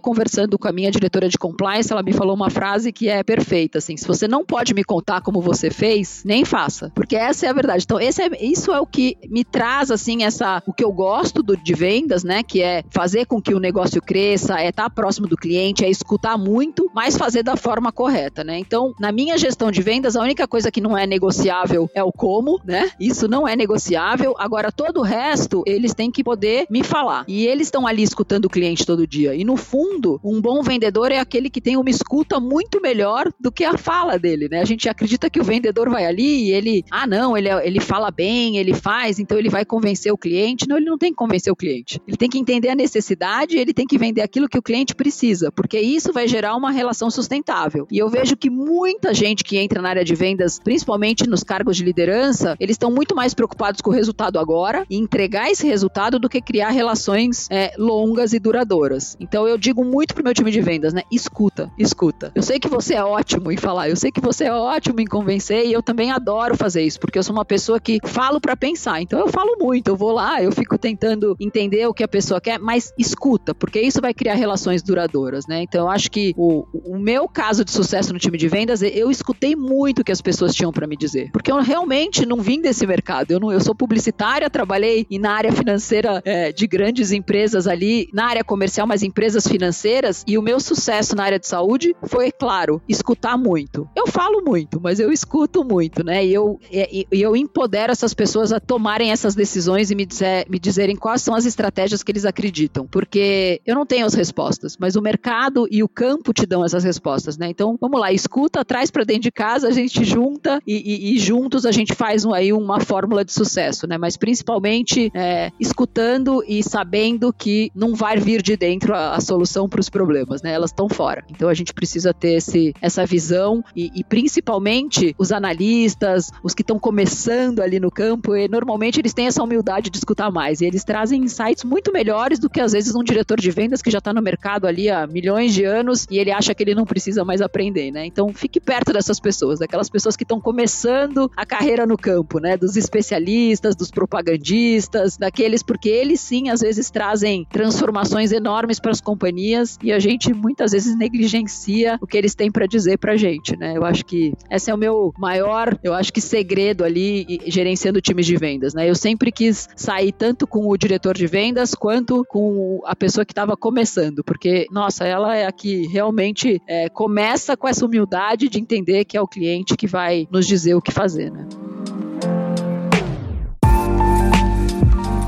[0.00, 3.78] conversando com a minha diretora de compliance, ela me falou uma frase que é perfeita,
[3.78, 7.48] assim, se você não pode me contar como você fez, nem faça, porque essa é
[7.48, 7.84] a verdade.
[7.84, 11.42] Então, esse é, isso é o que me traz assim essa o que eu gosto
[11.42, 14.90] do, de vendas, né, que é fazer com que o negócio cresça, é estar tá
[14.90, 18.58] próximo do cliente, é escutar muito, mas fazer da forma correta, né?
[18.58, 22.12] Então, na minha gestão de vendas, a única coisa que não é negociável é o
[22.12, 22.90] como, né?
[22.98, 24.34] Isso não é negociável.
[24.38, 27.24] Agora todo o resto, eles têm que poder me falar.
[27.28, 29.34] E eles estão ali escutando o cliente todo dia.
[29.34, 33.52] E no fundo, um bom vendedor é aquele que tem uma escuta muito melhor do
[33.52, 34.60] que a fala dele, né?
[34.60, 38.10] A gente acredita que o vendedor vai ali e ele, ah, não, ele, ele fala
[38.10, 40.68] bem, ele faz, então ele vai convencer o cliente.
[40.68, 42.00] Não, ele não tem que convencer o cliente.
[42.06, 45.50] Ele tem que entender a necessidade, ele tem que vender aquilo que o cliente precisa,
[45.52, 47.86] porque isso vai gerar uma relação sustentável.
[47.90, 51.76] E eu vejo que muita gente que entra na área de vendas, principalmente nos cargos
[51.76, 56.18] de liderança, eles estão muito mais preocupados com o resultado agora e entregar esse resultado
[56.18, 59.16] do que criar relações é, longas e duradouras.
[59.18, 61.02] Então eu digo muito pro meu time de vendas, né?
[61.10, 62.30] Escuta, escuta.
[62.34, 65.06] Eu sei que você é ótimo em falar, eu sei que você é ótimo em
[65.06, 68.56] convencer e eu também adoro fazer isso, porque eu sou uma pessoa que falo para
[68.56, 69.02] pensar.
[69.02, 72.40] Então eu falo muito, eu vou lá, eu fico tentando entender o que a pessoa
[72.40, 75.62] quer, mas escuta, porque isso vai criar relações duradouras, né?
[75.62, 79.10] Então eu acho que o, o meu caso de sucesso no time de vendas, eu
[79.10, 82.60] escutei muito o que as pessoas tinham para me dizer, porque eu realmente não vim
[82.60, 83.30] desse mercado.
[83.30, 88.26] Eu, não, eu sou publicitária, trabalhei na área financeira é, de grandes empresas ali, na
[88.26, 92.80] área comercial, mas empresas financeiras, e o meu sucesso na área de saúde foi, claro,
[92.88, 93.88] escutar muito.
[93.96, 96.24] Eu falo muito, mas eu escuto muito, né?
[96.24, 100.46] E eu, e, e eu empodero essas pessoas a tomarem essas decisões e me, dizer,
[100.48, 102.86] me dizerem quais são as estratégias que eles acreditam.
[102.86, 106.84] Porque eu não tenho as respostas, mas o mercado e o campo te dão essas
[106.84, 107.48] respostas, né?
[107.48, 110.27] Então, vamos lá, escuta, traz para dentro de casa, a gente junta
[110.66, 113.96] e, e, e juntos a gente faz um, aí uma fórmula de sucesso, né?
[113.98, 119.68] Mas principalmente é, escutando e sabendo que não vai vir de dentro a, a solução
[119.68, 120.52] para os problemas, né?
[120.52, 121.24] Elas estão fora.
[121.30, 126.62] Então a gente precisa ter esse, essa visão e, e principalmente os analistas, os que
[126.62, 130.66] estão começando ali no campo, e normalmente eles têm essa humildade de escutar mais e
[130.66, 133.98] eles trazem insights muito melhores do que às vezes um diretor de vendas que já
[133.98, 137.24] está no mercado ali há milhões de anos e ele acha que ele não precisa
[137.24, 138.06] mais aprender, né?
[138.06, 142.56] Então fique perto dessas pessoas, daquelas pessoas que estão começando a carreira no campo, né?
[142.56, 149.00] Dos especialistas, dos propagandistas, daqueles porque eles sim às vezes trazem transformações enormes para as
[149.00, 153.16] companhias e a gente muitas vezes negligencia o que eles têm para dizer para a
[153.16, 153.76] gente, né?
[153.76, 158.26] Eu acho que esse é o meu maior, eu acho que segredo ali gerenciando times
[158.26, 158.88] de vendas, né?
[158.88, 163.32] Eu sempre quis sair tanto com o diretor de vendas quanto com a pessoa que
[163.32, 168.58] estava começando, porque nossa, ela é a que realmente é, começa com essa humildade de
[168.58, 171.44] entender que é o cliente que vai nos dizer o que fazer, né?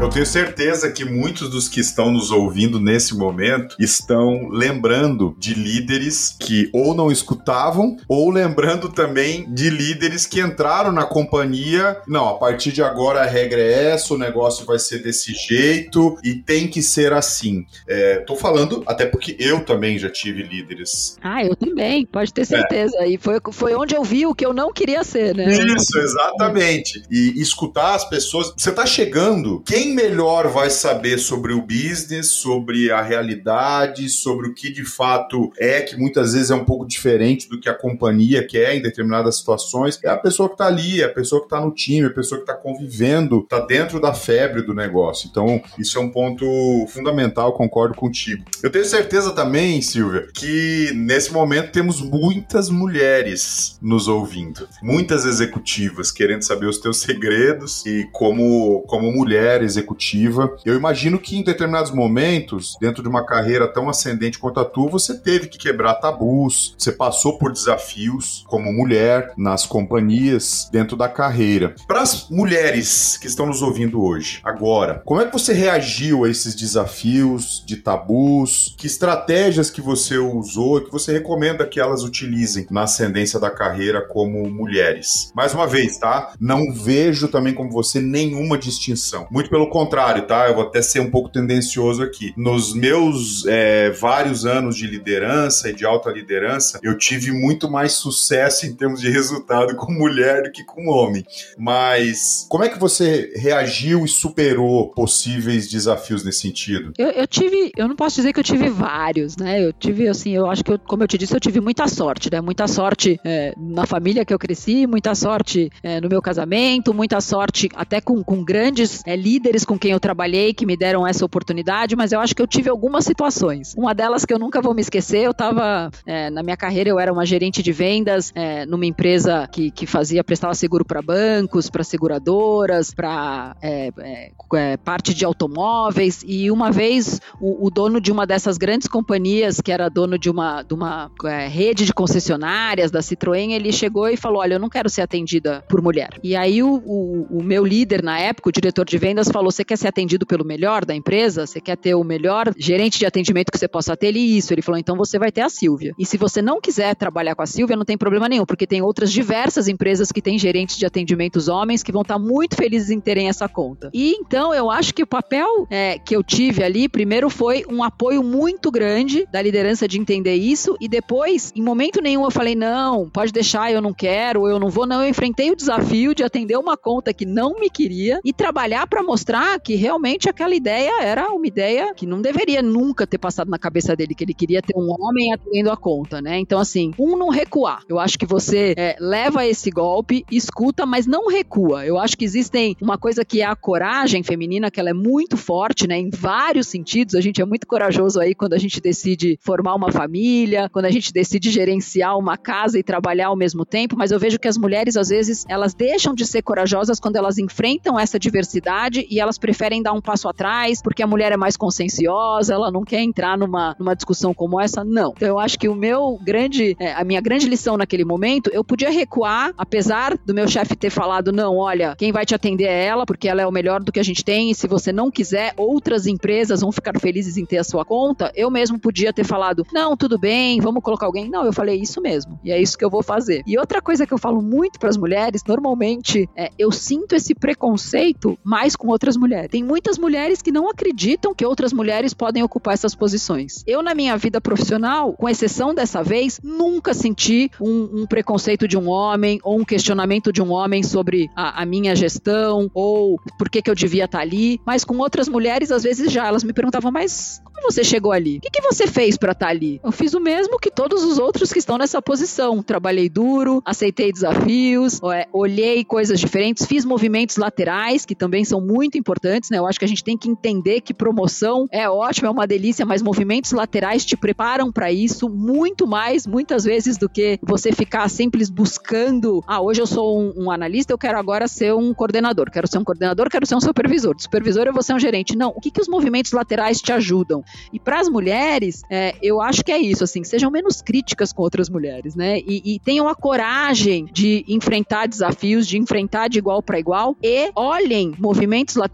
[0.01, 5.53] Eu tenho certeza que muitos dos que estão nos ouvindo nesse momento estão lembrando de
[5.53, 12.01] líderes que ou não escutavam, ou lembrando também de líderes que entraram na companhia.
[12.09, 16.17] Não, a partir de agora a regra é essa, o negócio vai ser desse jeito
[16.25, 17.67] e tem que ser assim.
[17.87, 21.19] É, tô falando até porque eu também já tive líderes.
[21.23, 22.97] Ah, eu também, pode ter certeza.
[23.01, 23.11] É.
[23.11, 25.53] E foi, foi onde eu vi o que eu não queria ser, né?
[25.53, 27.03] Isso, exatamente.
[27.11, 28.51] E escutar as pessoas.
[28.57, 34.55] Você tá chegando, quem melhor vai saber sobre o business, sobre a realidade, sobre o
[34.55, 38.47] que de fato é, que muitas vezes é um pouco diferente do que a companhia
[38.47, 39.99] quer em determinadas situações.
[40.03, 42.15] É a pessoa que tá ali, é a pessoa que tá no time, é a
[42.15, 45.29] pessoa que tá convivendo, tá dentro da febre do negócio.
[45.31, 46.45] Então, isso é um ponto
[46.89, 48.45] fundamental, concordo contigo.
[48.63, 56.11] Eu tenho certeza também, Silvia, que nesse momento temos muitas mulheres nos ouvindo, muitas executivas
[56.11, 60.57] querendo saber os teus segredos e como, como mulher executiva.
[60.65, 64.89] Eu imagino que em determinados momentos, dentro de uma carreira tão ascendente quanto a tua,
[64.89, 71.09] você teve que quebrar tabus, você passou por desafios como mulher nas companhias dentro da
[71.09, 71.75] carreira.
[71.87, 76.31] Para as mulheres que estão nos ouvindo hoje, agora, como é que você reagiu a
[76.31, 78.75] esses desafios de tabus?
[78.77, 83.51] Que estratégias que você usou e que você recomenda que elas utilizem na ascendência da
[83.51, 85.31] carreira como mulheres?
[85.35, 86.33] Mais uma vez, tá?
[86.39, 89.27] Não vejo também como você nenhuma distinção.
[89.31, 90.49] Muito pelo contrário, tá?
[90.49, 92.35] Eu vou até ser um pouco tendencioso aqui.
[92.37, 97.93] Nos meus é, vários anos de liderança e de alta liderança, eu tive muito mais
[97.93, 101.25] sucesso em termos de resultado com mulher do que com homem.
[101.57, 106.93] Mas como é que você reagiu e superou possíveis desafios nesse sentido?
[106.99, 109.65] Eu, eu tive, eu não posso dizer que eu tive vários, né?
[109.65, 112.31] Eu tive, assim, eu acho que, eu, como eu te disse, eu tive muita sorte,
[112.31, 112.41] né?
[112.41, 117.21] Muita sorte é, na família que eu cresci, muita sorte é, no meu casamento, muita
[117.21, 119.17] sorte até com, com grandes é,
[119.51, 122.47] líderes com quem eu trabalhei que me deram essa oportunidade, mas eu acho que eu
[122.47, 123.75] tive algumas situações.
[123.77, 127.01] Uma delas que eu nunca vou me esquecer, eu estava é, na minha carreira, eu
[127.01, 131.69] era uma gerente de vendas é, numa empresa que, que fazia, prestava seguro para bancos,
[131.69, 138.01] para seguradoras, para é, é, é, parte de automóveis, e uma vez o, o, dono
[138.01, 141.11] de uma dessas grandes companhias, que era dono de uma, de uma
[141.49, 145.65] rede de concessionárias da Citroën, ele chegou e falou: Olha, eu não quero ser atendida
[145.69, 146.11] por mulher.
[146.23, 149.65] E aí o, o, o meu líder na época, o diretor de vendas, falou: Você
[149.65, 151.47] quer ser atendido pelo melhor da empresa?
[151.47, 154.09] Você quer ter o melhor gerente de atendimento que você possa ter?
[154.09, 154.53] Ele, isso.
[154.53, 155.95] Ele falou: Então você vai ter a Silvia.
[155.99, 158.83] E se você não quiser trabalhar com a Silvia, não tem problema nenhum, porque tem
[158.83, 163.01] outras diversas empresas que têm gerentes de atendimentos homens que vão estar muito felizes em
[163.01, 163.91] terem essa conta.
[163.95, 167.83] E então eu acho que o papel é, que eu tive ali, primeiro foi um
[167.83, 172.55] apoio muito grande da liderança de entender isso, e depois, em momento nenhum, eu falei:
[172.55, 175.03] Não, pode deixar, eu não quero, eu não vou, não.
[175.03, 179.03] Eu enfrentei o desafio de atender uma conta que não me queria e trabalhar para
[179.03, 179.30] mostrar
[179.63, 183.95] que realmente aquela ideia era uma ideia que não deveria nunca ter passado na cabeça
[183.95, 186.39] dele, que ele queria ter um homem atendendo a conta, né?
[186.39, 187.83] Então, assim, um não recuar.
[187.89, 191.87] Eu acho que você é, leva esse golpe, escuta, mas não recua.
[191.87, 195.37] Eu acho que existem uma coisa que é a coragem feminina, que ela é muito
[195.37, 195.99] forte, né?
[195.99, 197.15] Em vários sentidos.
[197.15, 200.91] A gente é muito corajoso aí quando a gente decide formar uma família, quando a
[200.91, 204.59] gente decide gerenciar uma casa e trabalhar ao mesmo tempo, mas eu vejo que as
[204.59, 209.39] mulheres, às vezes, elas deixam de ser corajosas quando elas enfrentam essa diversidade e elas
[209.39, 213.37] preferem dar um passo atrás porque a mulher é mais conscienciosa, ela não quer entrar
[213.37, 215.13] numa, numa discussão como essa, não.
[215.17, 218.65] Então eu acho que o meu grande, é, a minha grande lição naquele momento, eu
[218.65, 222.85] podia recuar, apesar do meu chefe ter falado, não, olha, quem vai te atender é
[222.85, 225.11] ela, porque ela é o melhor do que a gente tem, e se você não
[225.11, 229.25] quiser, outras empresas vão ficar felizes em ter a sua conta, eu mesmo podia ter
[229.25, 231.29] falado, não, tudo bem, vamos colocar alguém.
[231.29, 233.43] Não, eu falei isso mesmo, e é isso que eu vou fazer.
[233.47, 237.35] E outra coisa que eu falo muito para as mulheres, normalmente, é, eu sinto esse
[237.35, 239.51] preconceito mais com outras mulheres.
[239.51, 243.63] Tem muitas mulheres que não acreditam que outras mulheres podem ocupar essas posições.
[243.67, 248.77] Eu, na minha vida profissional, com exceção dessa vez, nunca senti um, um preconceito de
[248.77, 253.49] um homem ou um questionamento de um homem sobre a, a minha gestão ou por
[253.49, 254.61] que, que eu devia estar ali.
[254.67, 258.39] Mas com outras mulheres, às vezes já elas me perguntavam, mas como você chegou ali?
[258.39, 259.81] O que, que você fez para estar ali?
[259.85, 262.63] Eu fiz o mesmo que todos os outros que estão nessa posição.
[262.63, 265.01] Trabalhei duro, aceitei desafios,
[265.33, 269.59] olhei coisas diferentes, fiz movimentos laterais que também são muito importantes, né?
[269.59, 272.85] Eu acho que a gente tem que entender que promoção é ótimo, é uma delícia,
[272.87, 278.09] mas movimentos laterais te preparam para isso muito mais, muitas vezes, do que você ficar
[278.09, 279.43] simples buscando.
[279.47, 282.51] Ah, hoje eu sou um, um analista, eu quero agora ser um coordenador.
[282.51, 284.15] Quero ser um coordenador, quero ser um supervisor.
[284.15, 285.37] De supervisor eu vou ser um gerente.
[285.37, 285.51] Não.
[285.51, 287.43] O que, que os movimentos laterais te ajudam?
[287.73, 291.43] E para as mulheres, é, eu acho que é isso, assim, sejam menos críticas com
[291.43, 292.39] outras mulheres, né?
[292.41, 297.51] E, e tenham a coragem de enfrentar desafios, de enfrentar de igual para igual e
[297.55, 298.90] olhem movimentos laterais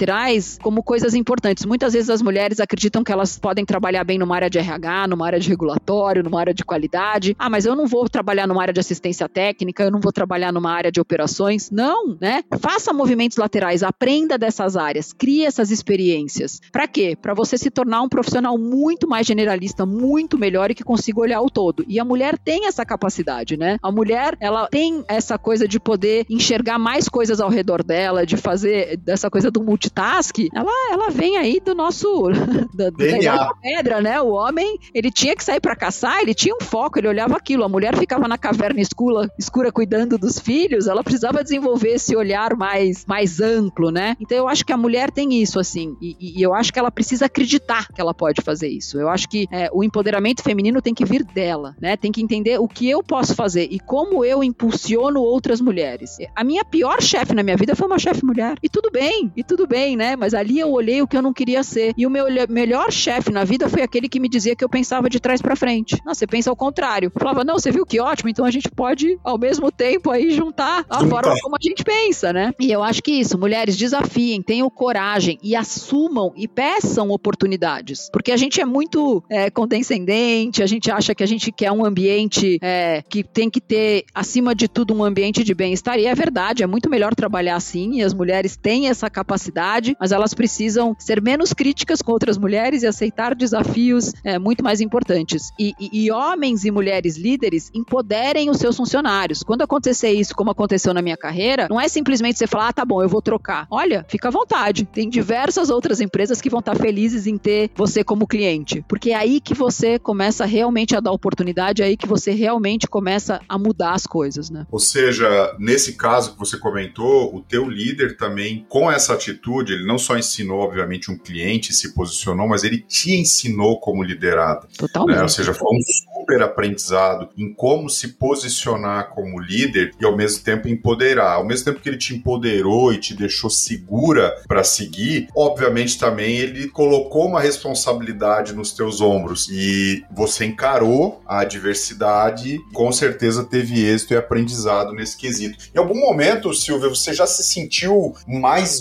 [0.60, 1.64] como coisas importantes.
[1.64, 5.26] Muitas vezes as mulheres acreditam que elas podem trabalhar bem numa área de RH, numa
[5.26, 7.34] área de regulatório, numa área de qualidade.
[7.38, 10.52] Ah, mas eu não vou trabalhar numa área de assistência técnica, eu não vou trabalhar
[10.52, 11.70] numa área de operações.
[11.70, 12.42] Não, né?
[12.60, 16.60] Faça movimentos laterais, aprenda dessas áreas, crie essas experiências.
[16.70, 17.16] Para quê?
[17.20, 21.40] Para você se tornar um profissional muito mais generalista, muito melhor e que consiga olhar
[21.40, 21.84] o todo.
[21.88, 23.76] E a mulher tem essa capacidade, né?
[23.82, 28.36] A mulher, ela tem essa coisa de poder enxergar mais coisas ao redor dela, de
[28.36, 30.36] fazer dessa coisa do multitask.
[30.52, 32.28] Ela, ela vem aí do nosso
[32.74, 34.20] da, da pedra, né?
[34.20, 37.64] O homem, ele tinha que sair para caçar, ele tinha um foco, ele olhava aquilo.
[37.64, 42.56] A mulher ficava na caverna escura, escura cuidando dos filhos, ela precisava desenvolver esse olhar
[42.56, 44.16] mais, mais amplo, né?
[44.20, 46.90] Então eu acho que a mulher tem isso, assim, e, e eu acho que ela
[46.90, 48.98] precisa acreditar que ela pode fazer isso.
[48.98, 51.96] Eu acho que é, o empoderamento feminino tem que vir dela, né?
[51.96, 56.16] Tem que entender o que eu posso fazer e como eu impulsiono outras mulheres.
[56.34, 58.56] A minha pior chefe na minha vida foi uma chefe mulher.
[58.62, 60.16] E tudo bem, e tudo bem, né?
[60.16, 61.92] Mas ali eu olhei o que eu não queria ser.
[61.96, 65.08] E o meu melhor chefe na vida foi aquele que me dizia que eu pensava
[65.08, 66.00] de trás para frente.
[66.04, 67.06] Não, você pensa ao contrário.
[67.14, 70.30] Eu falava, não, você viu que ótimo, então a gente pode ao mesmo tempo aí
[70.30, 71.08] juntar a Juntar.
[71.08, 72.52] forma como a gente pensa, né?
[72.58, 78.08] E eu acho que isso, mulheres desafiem, tenham coragem e assumam e peçam oportunidades.
[78.12, 81.84] Porque a gente é muito é, condescendente, a gente acha que a gente quer um
[81.84, 85.98] ambiente é, que tem que ter, acima de tudo, um ambiente de bem-estar.
[85.98, 89.55] E é verdade, é muito melhor trabalhar assim, e as mulheres têm essa capacidade,
[89.98, 94.80] mas elas precisam ser menos críticas com outras mulheres e aceitar desafios é, muito mais
[94.80, 95.50] importantes.
[95.58, 99.42] E, e, e homens e mulheres líderes empoderem os seus funcionários.
[99.42, 102.84] Quando acontecer isso, como aconteceu na minha carreira, não é simplesmente você falar, ah, tá
[102.84, 103.66] bom, eu vou trocar.
[103.70, 104.84] Olha, fica à vontade.
[104.84, 108.84] Tem diversas outras empresas que vão estar felizes em ter você como cliente.
[108.86, 112.86] Porque é aí que você começa realmente a dar oportunidade, é aí que você realmente
[112.86, 114.66] começa a mudar as coisas, né?
[114.70, 119.86] Ou seja, nesse caso que você comentou, o teu líder também, com essa atitude, ele
[119.86, 124.66] não só ensinou, obviamente, um cliente, se posicionou, mas ele te ensinou como liderado.
[124.76, 125.16] Totalmente.
[125.16, 125.22] Né?
[125.22, 125.80] Ou seja, foi um
[126.26, 131.34] super aprendizado em como se posicionar como líder e ao mesmo tempo empoderar.
[131.34, 136.36] Ao mesmo tempo que ele te empoderou e te deixou segura para seguir, obviamente também
[136.36, 143.84] ele colocou uma responsabilidade nos teus ombros e você encarou a adversidade, com certeza teve
[143.84, 145.58] êxito e aprendizado nesse quesito.
[145.74, 148.80] Em algum momento, Silvia, você já se sentiu mais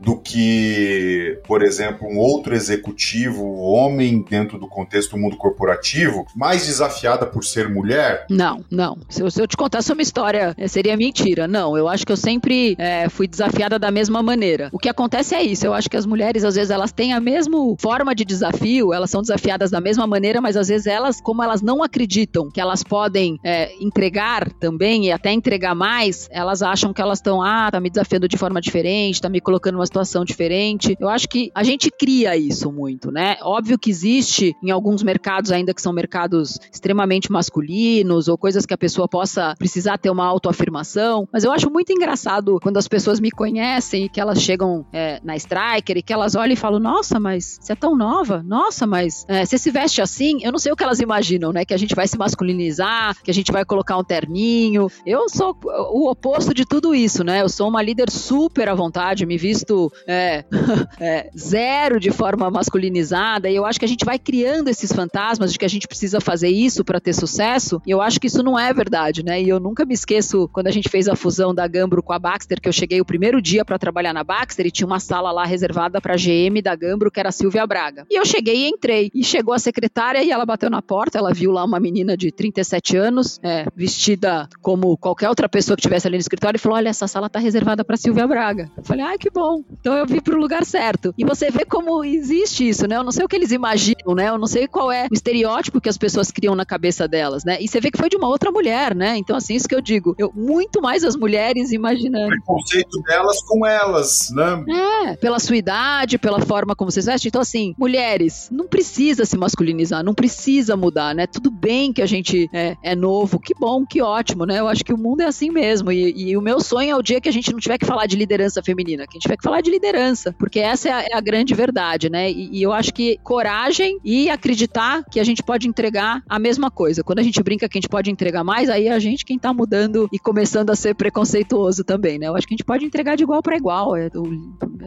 [0.00, 6.66] do que, por exemplo, um outro executivo, homem dentro do contexto do mundo corporativo, mais
[6.66, 8.26] desafiada por ser mulher?
[8.30, 8.98] Não, não.
[9.08, 11.46] Se eu, se eu te contasse uma história, eh, seria mentira.
[11.46, 14.68] Não, eu acho que eu sempre é, fui desafiada da mesma maneira.
[14.72, 15.66] O que acontece é isso.
[15.66, 19.10] Eu acho que as mulheres, às vezes, elas têm a mesma forma de desafio, elas
[19.10, 22.82] são desafiadas da mesma maneira, mas às vezes elas, como elas não acreditam que elas
[22.82, 27.80] podem é, entregar também e até entregar mais, elas acham que elas estão, ah, tá
[27.80, 30.96] me desafiando de forma diferente, tá me colocando numa situação diferente.
[30.98, 33.36] Eu acho que a gente cria isso muito, né?
[33.42, 38.74] Óbvio que existe em alguns mercados ainda que são mercados extremamente masculinos ou coisas que
[38.74, 43.20] a pessoa possa precisar ter uma autoafirmação, mas eu acho muito engraçado quando as pessoas
[43.20, 46.78] me conhecem e que elas chegam é, na Striker e que elas olham e falam,
[46.78, 50.58] nossa, mas você é tão nova, nossa, mas é, você se veste assim, eu não
[50.58, 51.64] sei o que elas imaginam, né?
[51.64, 54.88] Que a gente vai se masculinizar, que a gente vai colocar um terninho.
[55.04, 55.56] Eu sou
[55.92, 57.42] o oposto de tudo isso, né?
[57.42, 60.44] Eu sou uma líder super à vontade, me visto é,
[61.00, 65.52] é, zero de forma masculinizada, e eu acho que a gente vai criando esses fantasmas
[65.52, 68.42] de que a gente precisa fazer isso para ter sucesso, e eu acho que isso
[68.42, 69.40] não é verdade, né?
[69.42, 72.18] E eu nunca me esqueço quando a gente fez a fusão da Gambro com a
[72.18, 75.30] Baxter, que eu cheguei o primeiro dia para trabalhar na Baxter e tinha uma sala
[75.30, 78.06] lá reservada para GM da Gambro, que era a Silvia Braga.
[78.10, 79.10] E eu cheguei e entrei.
[79.14, 82.30] E chegou a secretária e ela bateu na porta, ela viu lá uma menina de
[82.30, 86.76] 37 anos, é, vestida como qualquer outra pessoa que estivesse ali no escritório e falou:
[86.76, 88.70] Olha, essa sala tá reservada para Silvia Braga.
[88.76, 89.62] Eu falei: Ah, que bom.
[89.80, 91.14] Então eu vim pro lugar certo.
[91.16, 92.96] E você vê como existe isso, né?
[92.96, 94.28] Eu não sei o que eles imaginam, né?
[94.28, 97.58] Eu não sei qual é o estereótipo que as pessoas criam na cabeça delas, né?
[97.60, 99.16] E você vê que foi de uma outra mulher, né?
[99.16, 100.14] Então, assim, isso que eu digo.
[100.18, 102.34] Eu, muito mais as mulheres imaginando.
[102.34, 104.64] O conceito delas com elas, né?
[104.68, 107.28] É, pela sua idade, pela forma como vocês vestem.
[107.28, 111.26] Então, assim, mulheres, não precisa se masculinizar, não precisa mudar, né?
[111.26, 114.58] Tudo bem que a gente é, é novo, que bom, que ótimo, né?
[114.58, 115.92] Eu acho que o mundo é assim mesmo.
[115.92, 118.06] E, e, o meu sonho é o dia que a gente não tiver que falar
[118.06, 121.14] de liderança feminina, que a gente que falar de liderança, porque essa é a, é
[121.14, 122.30] a grande verdade, né?
[122.30, 126.70] E, e eu acho que coragem e acreditar que a gente pode entregar a mesma
[126.70, 127.02] coisa.
[127.02, 129.38] Quando a gente brinca que a gente pode entregar mais, aí é a gente quem
[129.38, 132.26] tá mudando e começando a ser preconceituoso também, né?
[132.26, 133.96] Eu acho que a gente pode entregar de igual para igual.
[133.96, 134.24] É, eu,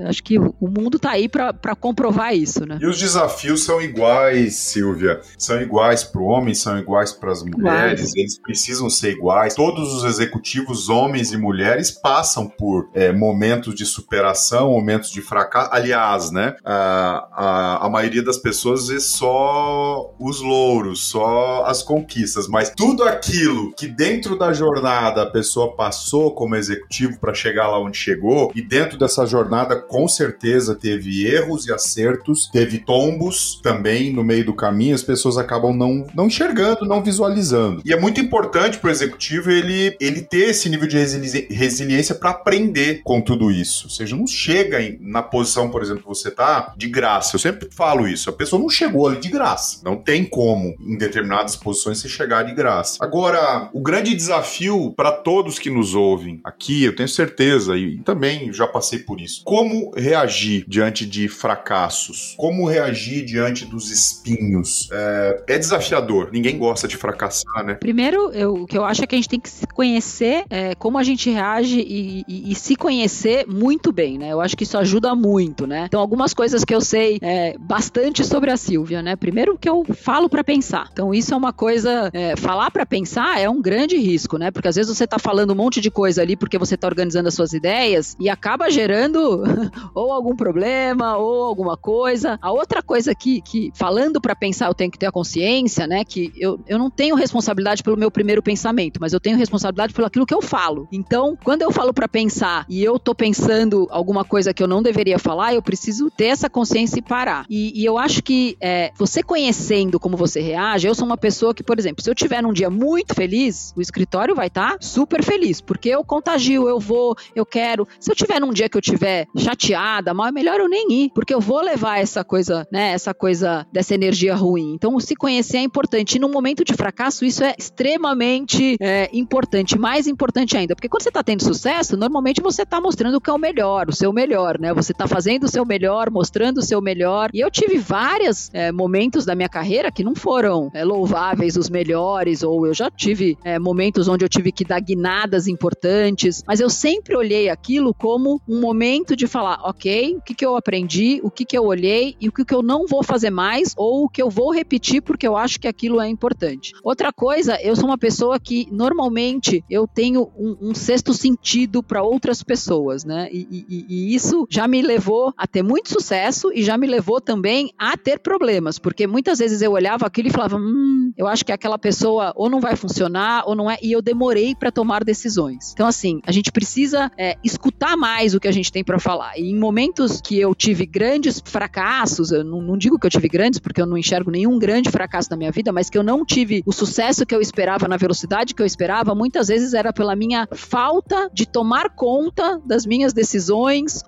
[0.07, 2.79] acho que o mundo tá aí para comprovar isso, né?
[2.81, 5.21] E os desafios são iguais, Silvia.
[5.37, 8.13] São iguais para o homem, são iguais para as mulheres.
[8.15, 9.55] Eles precisam ser iguais.
[9.55, 15.69] Todos os executivos, homens e mulheres, passam por é, momentos de superação, momentos de fracasso.
[15.71, 16.55] Aliás, né?
[16.63, 23.03] A, a, a maioria das pessoas vê só os louros, só as conquistas, mas tudo
[23.03, 28.51] aquilo que dentro da jornada a pessoa passou como executivo para chegar lá onde chegou,
[28.55, 34.45] e dentro dessa jornada com certeza teve erros e acertos, teve tombos também no meio
[34.45, 37.81] do caminho, as pessoas acabam não, não enxergando, não visualizando.
[37.85, 42.15] E é muito importante para o executivo ele, ele ter esse nível de resili resiliência
[42.15, 43.70] para aprender com tudo isso.
[43.83, 47.35] Ou seja, não chega em, na posição, por exemplo, que você tá de graça.
[47.35, 48.29] Eu sempre falo isso.
[48.29, 49.81] A pessoa não chegou ali de graça.
[49.83, 52.97] Não tem como, em determinadas posições, você chegar de graça.
[53.01, 58.51] Agora, o grande desafio para todos que nos ouvem aqui, eu tenho certeza, e também
[58.51, 59.43] já passei por isso.
[59.43, 62.33] Como reagir diante de fracassos?
[62.37, 64.89] Como reagir diante dos espinhos?
[64.91, 66.29] É, é desafiador.
[66.31, 67.75] Ninguém gosta de fracassar, né?
[67.75, 70.75] Primeiro, eu, o que eu acho é que a gente tem que se conhecer é,
[70.75, 73.60] como a gente reage e, e, e, se conhecer muito
[73.91, 74.31] bem, né?
[74.31, 75.85] Eu acho que isso ajuda muito, né?
[75.87, 79.15] Então, algumas coisas que eu sei é, bastante sobre a Silvia, né?
[79.15, 80.89] Primeiro, que eu falo para pensar.
[80.91, 82.09] Então, isso é uma coisa.
[82.13, 84.49] É, falar para pensar é um grande risco, né?
[84.49, 87.27] Porque às vezes você tá falando um monte de coisa ali porque você tá organizando
[87.27, 89.43] as suas ideias e acaba gerando
[89.93, 92.39] ou algum problema ou alguma coisa.
[92.41, 96.03] A outra coisa que, que falando para pensar, eu tenho que ter a consciência, né?
[96.03, 100.07] Que eu, eu não tenho responsabilidade pelo meu primeiro pensamento, mas eu tenho responsabilidade pelo
[100.07, 100.87] aquilo que eu falo.
[100.91, 103.50] Então, quando eu falo para pensar e eu tô pensando
[103.89, 107.45] alguma coisa que eu não deveria falar, eu preciso ter essa consciência e parar.
[107.49, 111.53] E, e eu acho que é, você conhecendo como você reage, eu sou uma pessoa
[111.53, 114.77] que, por exemplo, se eu tiver num dia muito feliz, o escritório vai estar tá
[114.81, 117.87] super feliz, porque eu contagio, eu vou, eu quero.
[117.99, 121.11] Se eu tiver num dia que eu tiver chateada, mal é melhor eu nem ir,
[121.13, 124.73] porque eu vou levar essa coisa, né, essa coisa dessa energia ruim.
[124.73, 126.15] Então, se conhecer é importante.
[126.15, 131.03] E no momento de fracasso, isso é extremamente é, importante, mais importante ainda, porque quando
[131.03, 134.59] você está tendo sucesso, normalmente você está mostrando que é o melhor, o seu melhor,
[134.59, 134.73] né?
[134.73, 137.31] Você está fazendo o seu melhor, mostrando o seu melhor.
[137.33, 141.69] E eu tive vários é, momentos da minha carreira que não foram é, louváveis, os
[141.69, 146.59] melhores, ou eu já tive é, momentos onde eu tive que dar guinadas importantes, mas
[146.59, 151.19] eu sempre olhei aquilo como um momento de falar, ok, o que, que eu aprendi,
[151.23, 154.05] o que, que eu olhei e o que, que eu não vou fazer mais, ou
[154.05, 156.73] o que eu vou repetir porque eu acho que aquilo é importante.
[156.83, 162.03] Outra coisa, eu sou uma pessoa que normalmente eu tenho um, um sexto sentido para
[162.03, 163.29] outras pessoas, né?
[163.31, 167.21] E, e, e, isso já me levou a ter muito sucesso e já me levou
[167.21, 171.45] também a ter problemas, porque muitas vezes eu olhava aquilo e falava, hum, eu acho
[171.45, 175.03] que aquela pessoa ou não vai funcionar ou não é, e eu demorei para tomar
[175.03, 175.71] decisões.
[175.73, 179.37] Então, assim, a gente precisa é, escutar mais o que a gente tem para falar.
[179.37, 183.27] E em momentos que eu tive grandes fracassos, eu não, não digo que eu tive
[183.27, 186.25] grandes, porque eu não enxergo nenhum grande fracasso na minha vida, mas que eu não
[186.25, 190.15] tive o sucesso que eu esperava na velocidade que eu esperava, muitas vezes era pela
[190.15, 193.20] minha falta de tomar conta das minhas decisões,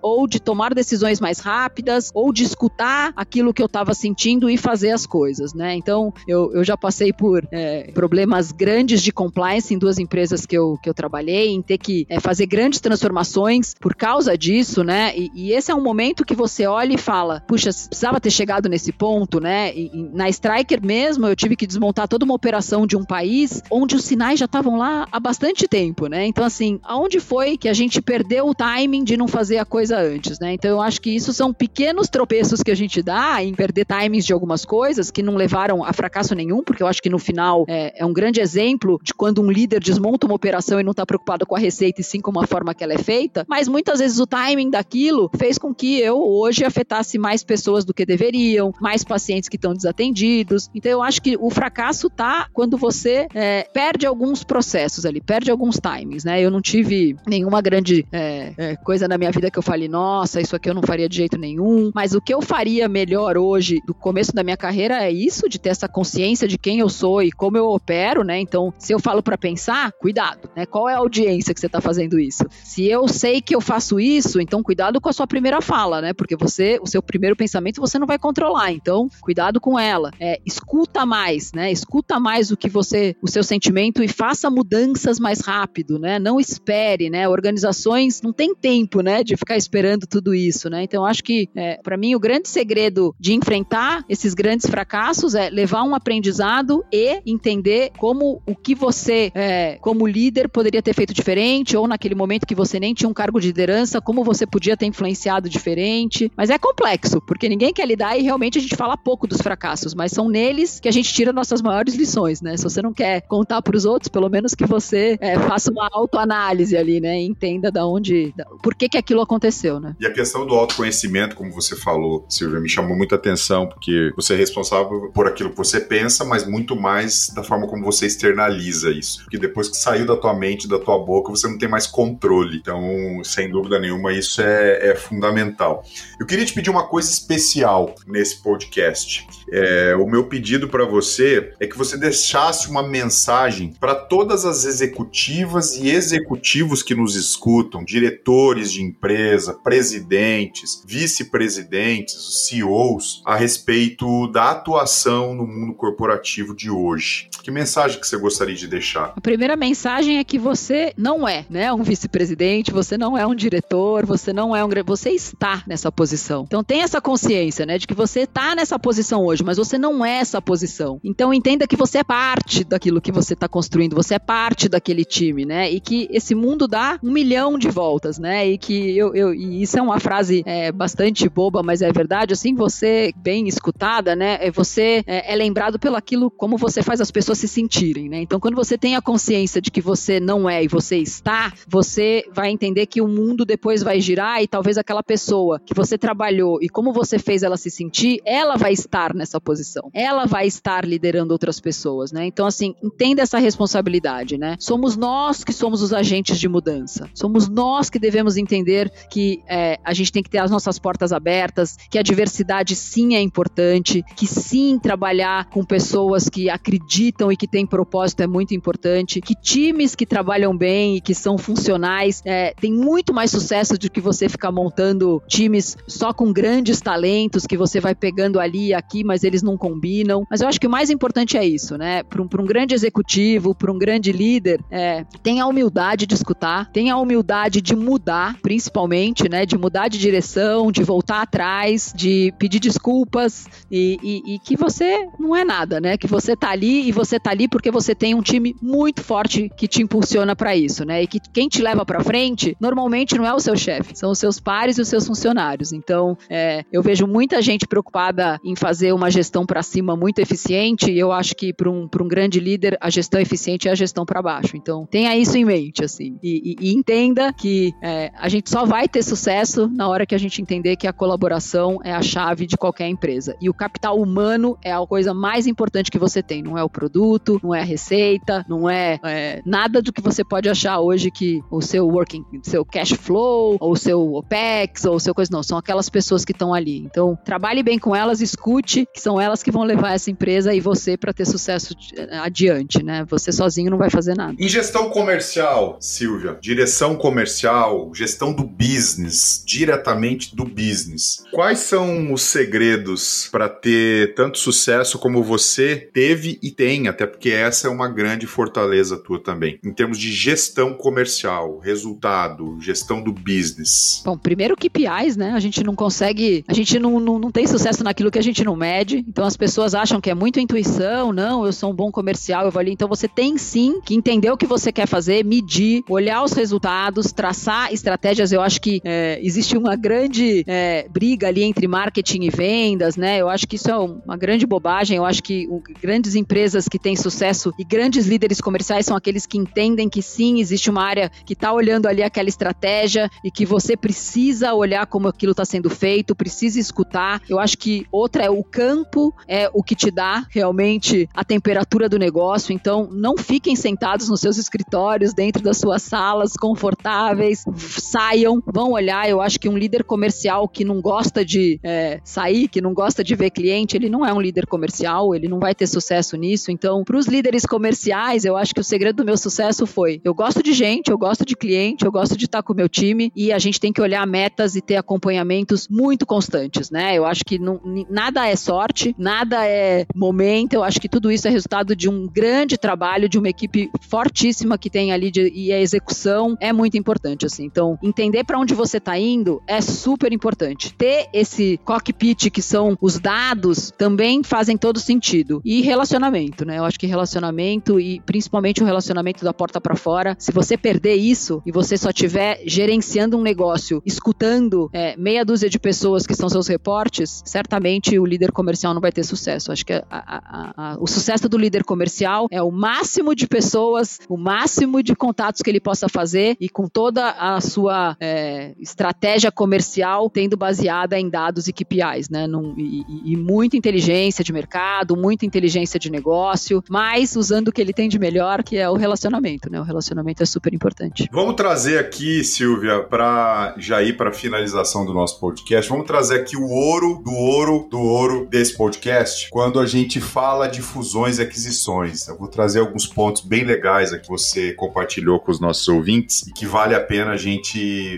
[0.02, 4.58] ou de tomar decisões mais rápidas, ou de escutar aquilo que eu estava sentindo e
[4.58, 5.76] fazer as coisas, né?
[5.76, 10.58] Então, eu, eu já passei por é, problemas grandes de compliance em duas empresas que
[10.58, 15.14] eu, que eu trabalhei, em ter que é, fazer grandes transformações por causa disso, né?
[15.16, 18.70] E, e, esse é um momento que você olha e fala, puxa, precisava ter chegado
[18.70, 19.74] nesse ponto, né?
[19.76, 23.62] E, e na Striker mesmo, eu tive que desmontar toda uma operação de um país
[23.70, 26.26] onde os sinais já estavam lá há bastante tempo, né?
[26.26, 29.98] Então, assim, aonde foi que a gente perdeu o timing de não fazer a coisa
[30.00, 30.54] antes, né?
[30.54, 34.26] Então, eu acho que isso são pequenos tropeços que a gente dá em perder timings
[34.26, 37.66] de algumas coisas que não levaram a fracasso nenhum, porque eu acho que no final
[37.68, 41.06] é, é um grande exemplo de quando um líder desmonta uma operação e não está
[41.06, 44.00] preocupado com a receita e sim com a forma que ela é feita, mas muitas
[44.00, 48.74] vezes o timing daquilo fez com que eu hoje afetasse mais pessoas do que deveriam,
[48.82, 50.70] mais pacientes que estão desatendidos.
[50.74, 55.52] Então, eu acho que o fracasso tá quando você é, perde alguns processos ali, perde
[55.52, 56.42] alguns timings, né?
[56.42, 60.40] Eu não tive nenhuma grande é, é, coisa na minha vida que eu falei, nossa,
[60.40, 63.82] isso aqui eu não faria de jeito nenhum, mas o que eu faria melhor hoje,
[63.88, 67.24] do começo da minha carreira, é isso, de ter essa consciência de quem eu sou
[67.24, 68.40] e como eu opero, né?
[68.40, 70.68] Então, se eu falo para pensar, cuidado, né?
[70.68, 72.46] Qual é a audiência que você tá fazendo isso?
[72.64, 76.14] Se eu sei que eu faço isso, então cuidado com a sua primeira fala, né?
[76.14, 80.12] Porque você, o seu primeiro pensamento você não vai controlar, então cuidado com ela.
[80.20, 81.72] É, escuta mais, né?
[81.72, 86.20] Escuta mais o que você, o seu sentimento e faça mudanças mais rápido, né?
[86.20, 87.28] Não espere, né?
[87.28, 88.73] Organizações não tem tempo,
[89.04, 89.24] né?
[89.24, 90.84] De ficar esperando tudo isso, né?
[90.84, 95.50] Então acho que é, para mim o grande segredo de enfrentar esses grandes fracassos é
[95.50, 101.14] levar um aprendizado e entender como o que você, é, como líder, poderia ter feito
[101.14, 104.78] diferente, ou naquele momento que você nem tinha um cargo de liderança, como você podia
[104.78, 106.32] ter influenciado diferente.
[106.36, 109.94] Mas é complexo, porque ninguém quer lidar e realmente a gente fala pouco dos fracassos,
[109.94, 112.58] mas são neles que a gente tira nossas maiores lições, né?
[112.58, 115.90] Se você não quer contar para os outros, pelo menos que você é, faça uma
[115.92, 117.22] autoanálise ali, né?
[117.22, 119.94] E entenda da onde, da, por que que aquilo aconteceu, né?
[120.00, 124.36] E a questão do autoconhecimento, como você falou, Silvia, me chamou muita atenção, porque você
[124.36, 128.90] é responsável por aquilo que você pensa, mas muito mais da forma como você externaliza
[128.90, 129.24] isso.
[129.24, 132.58] Porque depois que saiu da tua mente, da tua boca, você não tem mais controle.
[132.58, 135.84] Então, sem dúvida nenhuma, isso é, é fundamental.
[136.18, 139.28] Eu queria te pedir uma coisa especial nesse podcast.
[139.52, 144.64] É, o meu pedido para você é que você deixasse uma mensagem para todas as
[144.64, 154.52] executivas e executivos que nos escutam, diretores de empresa, presidentes, vice-presidentes, CEOs, a respeito da
[154.52, 157.30] atuação no mundo corporativo de hoje.
[157.44, 159.14] Que mensagem que você gostaria de deixar?
[159.16, 163.36] A primeira mensagem é que você não é, né, um vice-presidente, você não é um
[163.36, 166.46] diretor, você não é um, você está nessa posição.
[166.48, 170.06] Então tem essa consciência, né, de que você está nessa posição hoje, mas você não
[170.06, 171.00] é essa posição.
[171.04, 175.06] Então entenda que você é parte daquilo que você está construindo, você é parte daquele
[175.06, 179.14] time, né, e que esse mundo dá um milhão de voltas, né, e que eu,
[179.16, 182.34] eu e isso é uma frase é, bastante boba, mas é verdade.
[182.34, 187.02] Assim, você bem escutada, né, é, você é, é lembrado pelo aquilo como você faz
[187.02, 188.22] as pessoas pessoas se sentirem, né?
[188.22, 192.26] Então, quando você tem a consciência de que você não é e você está, você
[192.34, 196.60] vai entender que o mundo depois vai girar e talvez aquela pessoa que você trabalhou
[196.62, 199.90] e como você fez ela se sentir, ela vai estar nessa posição.
[199.94, 202.26] Ela vai estar liderando outras pessoas, né?
[202.26, 204.56] Então, assim, entenda essa responsabilidade, né?
[204.60, 207.10] Somos nós que somos os agentes de mudança.
[207.14, 211.12] Somos nós que devemos entender que é, a gente tem que ter as nossas portas
[211.12, 217.38] abertas, que a diversidade sim é importante, que sim trabalhar com pessoas que acreditam e
[217.38, 222.22] que têm propósito é muito importante, que times que trabalham bem e que são funcionais
[222.26, 227.46] é, têm muito mais sucesso do que você ficar montando times só com grandes talentos
[227.46, 230.26] que você vai pegando ali e aqui, mas eles não combinam.
[230.30, 232.04] Mas eu acho que o mais importante é isso, né?
[232.04, 236.72] Para um, um, grande executivo, para um grande líder, é, tenha a humildade de escutar,
[236.72, 239.46] tenha a humildade de mudar, principalmente, né?
[239.46, 245.08] De mudar de direção, de voltar atrás, de pedir desculpas e, e, e que você
[245.20, 245.98] não é nada, né?
[245.98, 249.50] Que você tá ali e você tá ali porque você tem um time muito forte
[249.58, 251.04] que te impulsiona para isso, né?
[251.04, 254.20] E que quem te leva para frente normalmente não é o seu chefe, são os
[254.20, 255.74] seus pares e os seus funcionários.
[255.74, 260.92] Então, é, eu vejo muita gente preocupada em fazer uma gestão para cima muito eficiente.
[260.92, 264.06] E eu acho que para um, um grande líder a gestão eficiente é a gestão
[264.06, 264.56] para baixo.
[264.56, 268.66] Então, tenha isso em mente, assim, e, e, e entenda que é, a gente só
[268.66, 272.46] vai ter sucesso na hora que a gente entender que a colaboração é a chave
[272.46, 273.36] de qualquer empresa.
[273.42, 276.70] E o capital humano é a coisa mais importante que você tem, não é o
[276.70, 281.10] produto não é a receita, não é, é, nada do que você pode achar hoje
[281.10, 285.30] que o seu working, seu cash flow, ou o seu OPEX, ou o seu coisa,
[285.32, 286.80] não, são aquelas pessoas que estão ali.
[286.80, 290.60] Então, trabalhe bem com elas, escute, que são elas que vão levar essa empresa e
[290.60, 291.76] você para ter sucesso
[292.22, 293.06] adiante, né?
[293.10, 294.36] Você sozinho não vai fazer nada.
[294.40, 298.03] Em gestão comercial, Silvia, direção comercial, gestão
[298.36, 301.24] do business, diretamente do business.
[301.32, 307.30] Quais são os segredos para ter tanto sucesso como você teve e tem até porque
[307.30, 313.12] essa é uma grande fortaleza tua também, em termos de gestão comercial, resultado, gestão do
[313.12, 314.02] business.
[314.06, 315.32] Bom, primeiro KPIs, né?
[315.32, 318.44] A gente não consegue, a gente não, não, não tem sucesso naquilo que a gente
[318.44, 321.92] não mede, então as pessoas acham que é muito intuição, não, eu sou um bom
[321.92, 322.72] comercial, eu vou ali.
[322.72, 327.12] Então você tem sim que entender o que você quer fazer, medir, olhar os resultados,
[327.12, 328.32] traçar estratégias.
[328.32, 333.20] Eu acho que é, existe uma grande é, briga ali entre marketing e vendas, né?
[333.20, 334.98] Eu acho que isso é uma grande bobagem.
[334.98, 335.48] Eu acho que
[335.82, 340.40] grandes empresas que têm sucesso e grandes líderes comerciais são aqueles que entendem que sim,
[340.40, 345.08] existe uma área que está olhando ali aquela estratégia e que você precisa olhar como
[345.08, 347.22] aquilo está sendo feito, precisa escutar.
[347.28, 351.90] Eu acho que outra é o campo, é o que te dá realmente a temperatura
[351.90, 352.54] do negócio.
[352.54, 357.44] Então, não fiquem sentados nos seus escritórios, dentro das suas salas confortáveis,
[357.82, 359.10] saiam, vão olhar.
[359.10, 363.04] Eu acho que um líder comercial que não gosta de é, sair, que não gosta
[363.04, 366.52] de ver cliente, ele não é um líder comercial, ele não vai ter sucesso nisso.
[366.52, 370.14] Então, para os líderes comerciais, eu acho que o segredo do meu sucesso foi: eu
[370.14, 373.12] gosto de gente, eu gosto de cliente, eu gosto de estar com o meu time
[373.16, 376.98] e a gente tem que olhar metas e ter acompanhamentos muito constantes, né?
[376.98, 377.60] Eu acho que não,
[377.90, 380.54] nada é sorte, nada é momento.
[380.54, 384.58] Eu acho que tudo isso é resultado de um grande trabalho de uma equipe fortíssima
[384.58, 387.46] que tem ali de, e a execução é muito importante, assim.
[387.46, 390.74] Então, entender para onde você está indo é super importante.
[390.74, 395.42] Ter esse cockpit que são os dados também faz fazem todo sentido.
[395.46, 396.58] E relacionamento, né?
[396.58, 400.96] Eu acho que relacionamento e principalmente o relacionamento da porta para fora, se você perder
[400.96, 406.14] isso e você só estiver gerenciando um negócio, escutando é, meia dúzia de pessoas que
[406.14, 409.50] são seus reportes, certamente o líder comercial não vai ter sucesso.
[409.50, 413.98] Acho que a, a, a, o sucesso do líder comercial é o máximo de pessoas,
[414.10, 419.32] o máximo de contatos que ele possa fazer e com toda a sua é, estratégia
[419.32, 422.28] comercial tendo baseada em dados e KPIs, né?
[422.28, 422.84] Num, e,
[423.14, 427.90] e, muita inteligência de mercado, muita inteligência de negócio, mas usando o que ele tem
[427.90, 429.60] de melhor, que é o relacionamento, né?
[429.60, 431.10] O relacionamento é super importante.
[431.12, 436.22] Vamos trazer aqui, Silvia, para já ir para a finalização do nosso podcast, vamos trazer
[436.22, 441.18] aqui o ouro do ouro do ouro desse podcast, quando a gente fala de fusões
[441.18, 442.08] e aquisições.
[442.08, 446.28] Eu vou trazer alguns pontos bem legais aqui que você compartilhou com os nossos ouvintes
[446.28, 447.43] e que vale a pena a gente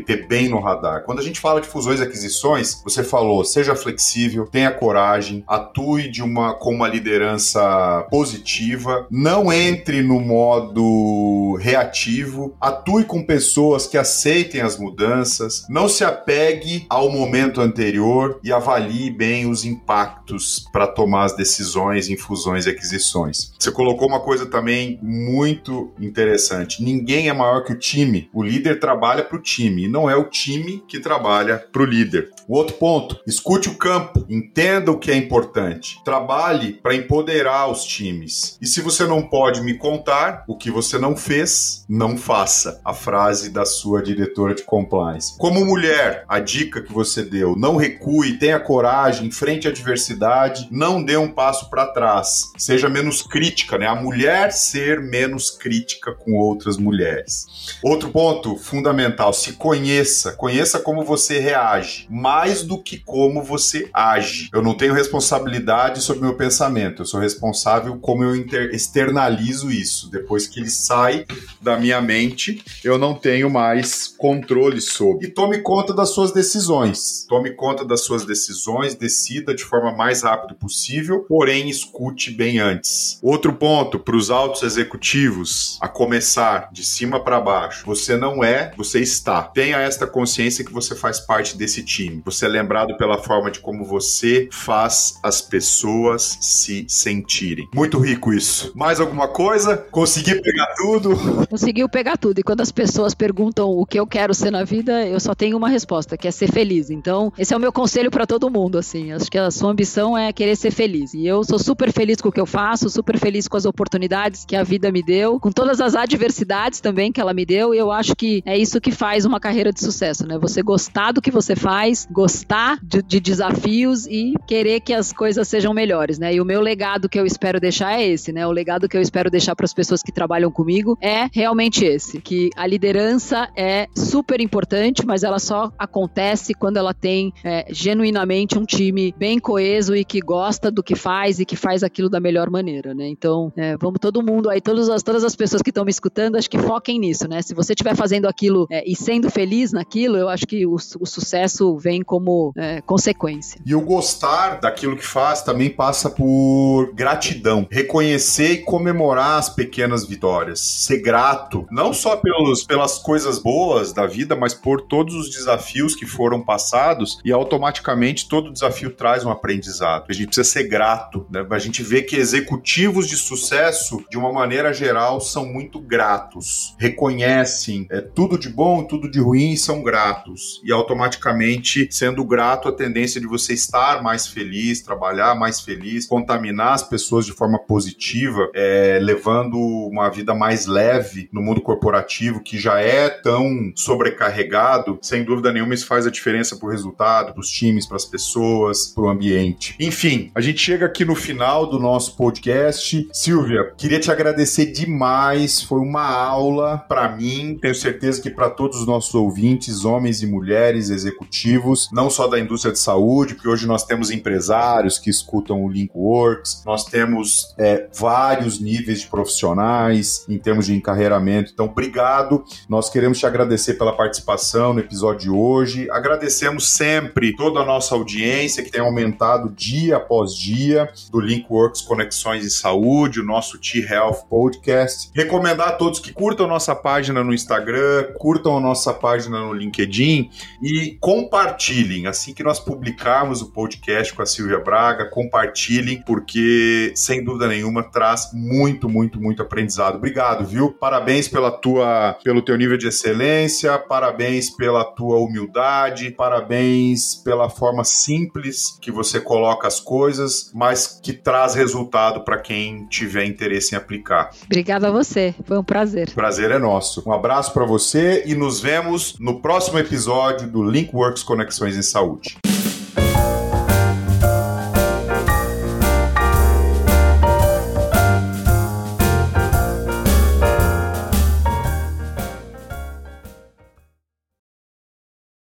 [0.05, 1.03] ter bem no radar.
[1.03, 6.09] Quando a gente fala de fusões e aquisições, você falou, seja flexível, tenha coragem, atue
[6.09, 13.97] de uma com uma liderança positiva, não entre no modo reativo, atue com pessoas que
[13.97, 20.87] aceitem as mudanças, não se apegue ao momento anterior e avalie bem os impactos para
[20.87, 23.53] tomar as decisões em fusões e aquisições.
[23.57, 26.83] Você colocou uma coisa também muito interessante.
[26.83, 28.29] Ninguém é maior que o time.
[28.33, 31.85] O líder trabalha para o time, e não é o time que trabalha para o
[31.85, 32.29] líder.
[32.47, 37.83] O outro ponto, escute o campo, entenda o que é importante, trabalhe para empoderar os
[37.83, 38.57] times.
[38.61, 42.79] E se você não pode me contar o que você não fez, não faça.
[42.85, 45.37] A frase da sua diretora de compliance.
[45.37, 51.03] Como mulher, a dica que você deu, não recue, tenha coragem, enfrente a adversidade, não
[51.03, 52.43] dê um passo para trás.
[52.57, 53.87] Seja menos crítica, né?
[53.87, 57.45] A mulher ser menos crítica com outras mulheres.
[57.83, 62.07] Outro ponto fundamental, se conheça, conheça como você reage.
[62.09, 64.49] Mais do que como você age.
[64.53, 68.35] Eu não tenho responsabilidade sobre meu pensamento, eu sou responsável como eu
[68.71, 70.09] externalizo isso.
[70.09, 71.25] Depois que ele sai
[71.61, 75.27] da minha mente, eu não tenho mais controle sobre.
[75.27, 77.25] E tome conta das suas decisões.
[77.27, 83.19] Tome conta das suas decisões, decida de forma mais rápida possível, porém escute bem antes.
[83.21, 87.85] Outro ponto para os altos executivos, a começar de cima para baixo.
[87.85, 89.14] Você não é, você está.
[89.53, 92.21] Tenha esta consciência que você faz parte desse time.
[92.25, 97.67] Você é lembrado pela forma de como você faz as pessoas se sentirem.
[97.73, 98.71] Muito rico isso.
[98.75, 99.77] Mais alguma coisa?
[99.91, 101.47] Consegui pegar tudo?
[101.49, 102.39] Conseguiu pegar tudo.
[102.39, 105.57] E quando as pessoas perguntam o que eu quero ser na vida, eu só tenho
[105.57, 106.89] uma resposta, que é ser feliz.
[106.89, 109.11] Então, esse é o meu conselho para todo mundo, assim.
[109.11, 111.13] Acho que a sua ambição é querer ser feliz.
[111.13, 114.45] E eu sou super feliz com o que eu faço, super feliz com as oportunidades
[114.45, 117.73] que a vida me deu, com todas as adversidades também que ela me deu.
[117.73, 120.37] E eu acho que é isso que faz uma carreira de sucesso, né?
[120.39, 125.47] Você gostar do que você faz, gostar de, de, desafios e querer que as coisas
[125.47, 126.33] sejam melhores, né?
[126.33, 128.45] E o meu legado que eu espero deixar é esse, né?
[128.47, 132.19] O legado que eu espero deixar para as pessoas que trabalham comigo é realmente esse,
[132.19, 138.57] que a liderança é super importante, mas ela só acontece quando ela tem é, genuinamente
[138.57, 142.19] um time bem coeso e que gosta do que faz e que faz aquilo da
[142.19, 143.07] melhor maneira, né?
[143.07, 146.37] Então, é, vamos todo mundo aí, todas as, todas as pessoas que estão me escutando,
[146.37, 147.41] acho que foquem nisso, né?
[147.41, 151.05] Se você estiver fazendo aquilo é, e sendo feliz naquilo, eu acho que o, o
[151.05, 153.59] sucesso vem como é, consequência.
[153.65, 157.67] E o gostar daquilo que faz também passa por gratidão.
[157.71, 160.59] Reconhecer e comemorar as pequenas vitórias.
[160.59, 165.95] Ser grato, não só pelos, pelas coisas boas da vida, mas por todos os desafios
[165.95, 170.05] que foram passados e automaticamente todo desafio traz um aprendizado.
[170.09, 171.25] A gente precisa ser grato.
[171.29, 171.45] Né?
[171.49, 176.75] A gente vê que executivos de sucesso, de uma maneira geral, são muito gratos.
[176.77, 180.61] Reconhecem é, tudo de bom, tudo de ruim, são gratos.
[180.63, 186.73] E automaticamente sendo grato, a tendência de você estar mais feliz, trabalhar mais feliz, contaminar
[186.73, 192.57] as pessoas de forma positiva, é, levando uma vida mais leve no mundo corporativo que
[192.57, 197.41] já é tão sobrecarregado, sem dúvida nenhuma isso faz a diferença para o resultado, para
[197.41, 199.75] os times, para as pessoas, para o ambiente.
[199.79, 203.07] Enfim, a gente chega aqui no final do nosso podcast.
[203.13, 208.64] Silvia, queria te agradecer demais, foi uma aula para mim, tenho certeza que para todos
[208.73, 213.67] os nossos ouvintes, homens e mulheres executivos, não só da indústria de saúde, porque hoje
[213.67, 220.37] nós temos empresários que escutam o Linkworks, nós temos é, vários níveis de profissionais em
[220.37, 221.51] termos de encarreiramento.
[221.53, 222.43] Então, obrigado.
[222.69, 225.89] Nós queremos te agradecer pela participação no episódio de hoje.
[225.89, 232.45] Agradecemos sempre toda a nossa audiência que tem aumentado dia após dia do Linkworks Conexões
[232.45, 235.09] em Saúde, o nosso T-Health Podcast.
[235.13, 240.29] Recomendar a todos que curtam nossa página no Instagram, curtam a nossa página no LinkedIn
[240.61, 242.07] e compartilhem.
[242.07, 247.83] Assim que nós publicarmos o podcast com a Silvia Braga, compartilhem porque sem dúvida nenhuma
[247.83, 249.95] traz muito, muito, muito aprendizado.
[249.95, 250.71] Obrigado, viu?
[250.71, 257.83] Parabéns pela tua, pelo teu nível de excelência, parabéns pela tua humildade, parabéns pela forma
[257.83, 263.77] simples que você coloca as coisas, mas que traz resultado para quem tiver interesse em
[263.77, 264.31] aplicar.
[264.45, 266.11] Obrigada a você, foi um prazer.
[266.13, 267.03] Prazer é nosso.
[267.05, 272.37] Um abraço para você e nos vemos no próximo episódio do Linkworks Conexões em Saúde.